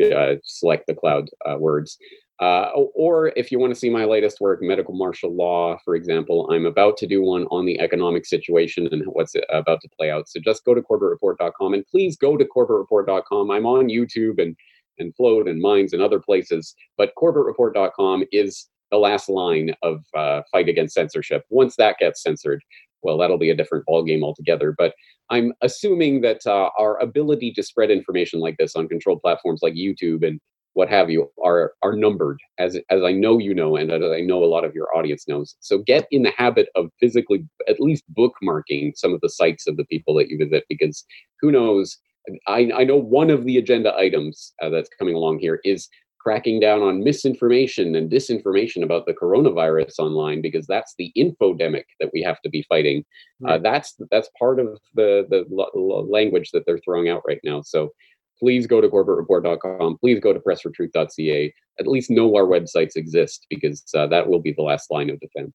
uh, 0.00 0.36
select 0.44 0.86
the 0.86 0.94
cloud 0.94 1.28
uh, 1.48 1.56
words. 1.58 1.98
Uh, 2.40 2.70
or 2.94 3.32
if 3.36 3.52
you 3.52 3.60
want 3.60 3.72
to 3.72 3.78
see 3.78 3.88
my 3.88 4.04
latest 4.04 4.40
work, 4.40 4.60
medical 4.62 4.94
martial 4.94 5.32
law, 5.32 5.78
for 5.84 5.94
example, 5.94 6.50
I'm 6.50 6.66
about 6.66 6.96
to 6.96 7.06
do 7.06 7.22
one 7.22 7.44
on 7.52 7.66
the 7.66 7.78
economic 7.78 8.26
situation 8.26 8.88
and 8.90 9.04
what's 9.06 9.36
about 9.50 9.80
to 9.82 9.88
play 9.96 10.10
out. 10.10 10.28
So 10.28 10.40
just 10.40 10.64
go 10.64 10.74
to 10.74 10.82
corbettreport.com 10.82 11.74
and 11.74 11.86
please 11.86 12.16
go 12.16 12.36
to 12.36 12.44
corbettreport.com. 12.44 13.50
I'm 13.50 13.66
on 13.66 13.86
YouTube 13.86 14.42
and 14.42 14.56
and 14.98 15.14
Float 15.16 15.48
and 15.48 15.60
Minds 15.60 15.92
and 15.92 16.02
other 16.02 16.20
places, 16.20 16.74
but 16.98 17.12
corbettreport.com 17.16 18.24
is 18.32 18.68
the 18.90 18.98
last 18.98 19.28
line 19.28 19.74
of 19.82 20.04
uh, 20.14 20.42
fight 20.50 20.68
against 20.68 20.94
censorship. 20.94 21.44
Once 21.48 21.76
that 21.76 21.96
gets 21.98 22.22
censored, 22.22 22.62
well, 23.02 23.18
that'll 23.18 23.38
be 23.38 23.50
a 23.50 23.56
different 23.56 23.84
ballgame 23.88 24.22
altogether. 24.22 24.74
But 24.76 24.94
I'm 25.30 25.52
assuming 25.62 26.20
that 26.22 26.46
uh, 26.46 26.70
our 26.78 26.98
ability 27.00 27.52
to 27.52 27.62
spread 27.62 27.90
information 27.90 28.40
like 28.40 28.56
this 28.58 28.76
on 28.76 28.88
controlled 28.88 29.20
platforms 29.20 29.60
like 29.62 29.74
YouTube 29.74 30.26
and 30.26 30.40
what 30.74 30.88
have 30.88 31.10
you 31.10 31.30
are 31.44 31.74
are 31.82 31.92
numbered 31.94 32.38
as 32.58 32.78
as 32.88 33.02
I 33.02 33.12
know 33.12 33.38
you 33.38 33.54
know 33.54 33.76
and 33.76 33.92
as 33.92 34.02
I 34.10 34.20
know 34.20 34.42
a 34.42 34.46
lot 34.46 34.64
of 34.64 34.74
your 34.74 34.94
audience 34.96 35.28
knows. 35.28 35.54
So 35.60 35.78
get 35.78 36.06
in 36.10 36.22
the 36.22 36.32
habit 36.36 36.68
of 36.74 36.90
physically 36.98 37.46
at 37.68 37.80
least 37.80 38.04
bookmarking 38.16 38.92
some 38.96 39.12
of 39.12 39.20
the 39.20 39.28
sites 39.28 39.66
of 39.66 39.76
the 39.76 39.84
people 39.84 40.14
that 40.14 40.28
you 40.28 40.38
visit 40.38 40.64
because 40.68 41.04
who 41.40 41.50
knows 41.50 41.98
I, 42.46 42.70
I 42.74 42.84
know 42.84 42.96
one 42.96 43.30
of 43.30 43.44
the 43.44 43.58
agenda 43.58 43.94
items 43.96 44.52
uh, 44.62 44.68
that's 44.68 44.88
coming 44.98 45.14
along 45.14 45.40
here 45.40 45.60
is 45.64 45.88
cracking 46.22 46.60
down 46.60 46.82
on 46.82 47.02
misinformation 47.02 47.96
and 47.96 48.10
disinformation 48.10 48.82
about 48.82 49.06
the 49.06 49.14
coronavirus 49.14 49.98
online 49.98 50.40
because 50.40 50.66
that's 50.66 50.94
the 50.98 51.12
infodemic 51.16 51.84
that 52.00 52.10
we 52.12 52.22
have 52.22 52.40
to 52.42 52.48
be 52.48 52.64
fighting. 52.68 53.04
Uh, 53.46 53.58
that's 53.58 53.94
that's 54.10 54.28
part 54.38 54.60
of 54.60 54.78
the 54.94 55.26
the 55.28 55.44
l- 55.56 56.08
language 56.08 56.50
that 56.52 56.64
they're 56.66 56.78
throwing 56.78 57.08
out 57.08 57.22
right 57.26 57.40
now. 57.42 57.60
So 57.62 57.90
please 58.38 58.66
go 58.66 58.80
to 58.80 58.88
corbettreport.com. 58.88 59.98
Please 59.98 60.20
go 60.20 60.32
to 60.32 60.40
pressfortruth.ca. 60.40 61.54
At 61.78 61.86
least 61.86 62.10
know 62.10 62.34
our 62.36 62.44
websites 62.44 62.96
exist 62.96 63.46
because 63.50 63.84
uh, 63.96 64.06
that 64.08 64.28
will 64.28 64.40
be 64.40 64.52
the 64.52 64.62
last 64.62 64.90
line 64.90 65.10
of 65.10 65.18
defense. 65.20 65.52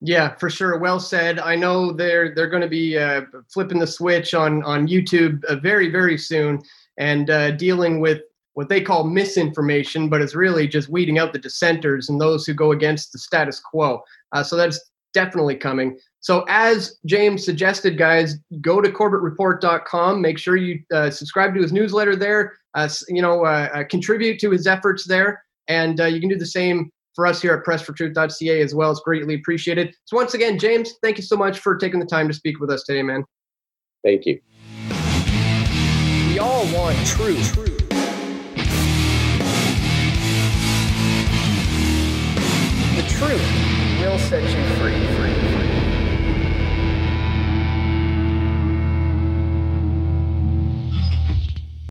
Yeah, 0.00 0.34
for 0.36 0.50
sure. 0.50 0.78
Well 0.78 1.00
said. 1.00 1.38
I 1.38 1.56
know 1.56 1.92
they're 1.92 2.34
they're 2.34 2.50
going 2.50 2.62
to 2.62 2.68
be 2.68 2.98
uh, 2.98 3.22
flipping 3.52 3.78
the 3.78 3.86
switch 3.86 4.34
on 4.34 4.62
on 4.62 4.88
YouTube 4.88 5.44
uh, 5.44 5.56
very 5.56 5.90
very 5.90 6.18
soon 6.18 6.60
and 6.98 7.30
uh, 7.30 7.50
dealing 7.52 8.00
with 8.00 8.22
what 8.56 8.70
they 8.70 8.80
call 8.80 9.04
misinformation, 9.04 10.08
but 10.08 10.22
it's 10.22 10.34
really 10.34 10.66
just 10.66 10.88
weeding 10.88 11.18
out 11.18 11.34
the 11.34 11.38
dissenters 11.38 12.08
and 12.08 12.18
those 12.18 12.46
who 12.46 12.54
go 12.54 12.72
against 12.72 13.12
the 13.12 13.18
status 13.18 13.60
quo. 13.60 14.02
Uh, 14.32 14.42
so 14.42 14.56
that's 14.56 14.80
definitely 15.12 15.56
coming. 15.56 15.98
So, 16.20 16.42
as 16.48 16.96
James 17.04 17.44
suggested, 17.44 17.98
guys, 17.98 18.36
go 18.62 18.80
to 18.80 18.90
corbettreport.com. 18.90 20.22
Make 20.22 20.38
sure 20.38 20.56
you 20.56 20.80
uh, 20.92 21.10
subscribe 21.10 21.54
to 21.54 21.60
his 21.60 21.70
newsletter 21.70 22.16
there. 22.16 22.54
Uh, 22.74 22.88
you 23.08 23.20
know, 23.20 23.44
uh, 23.44 23.68
uh, 23.74 23.84
contribute 23.84 24.40
to 24.40 24.50
his 24.50 24.66
efforts 24.66 25.06
there, 25.06 25.44
and 25.68 26.00
uh, 26.00 26.06
you 26.06 26.18
can 26.18 26.30
do 26.30 26.38
the 26.38 26.46
same 26.46 26.90
for 27.14 27.26
us 27.26 27.42
here 27.42 27.52
at 27.52 27.64
pressfortruth.ca 27.64 28.60
as 28.62 28.74
well. 28.74 28.90
It's 28.90 29.00
greatly 29.00 29.34
appreciated. 29.34 29.94
So, 30.06 30.16
once 30.16 30.32
again, 30.32 30.58
James, 30.58 30.94
thank 31.02 31.18
you 31.18 31.22
so 31.22 31.36
much 31.36 31.58
for 31.58 31.76
taking 31.76 32.00
the 32.00 32.06
time 32.06 32.26
to 32.26 32.34
speak 32.34 32.58
with 32.58 32.70
us 32.70 32.84
today, 32.84 33.02
man. 33.02 33.22
Thank 34.02 34.24
you. 34.24 34.40
We 36.30 36.38
all 36.38 36.64
want 36.74 36.96
truth. 37.06 37.52
truth 37.52 37.75
section. 44.28 44.65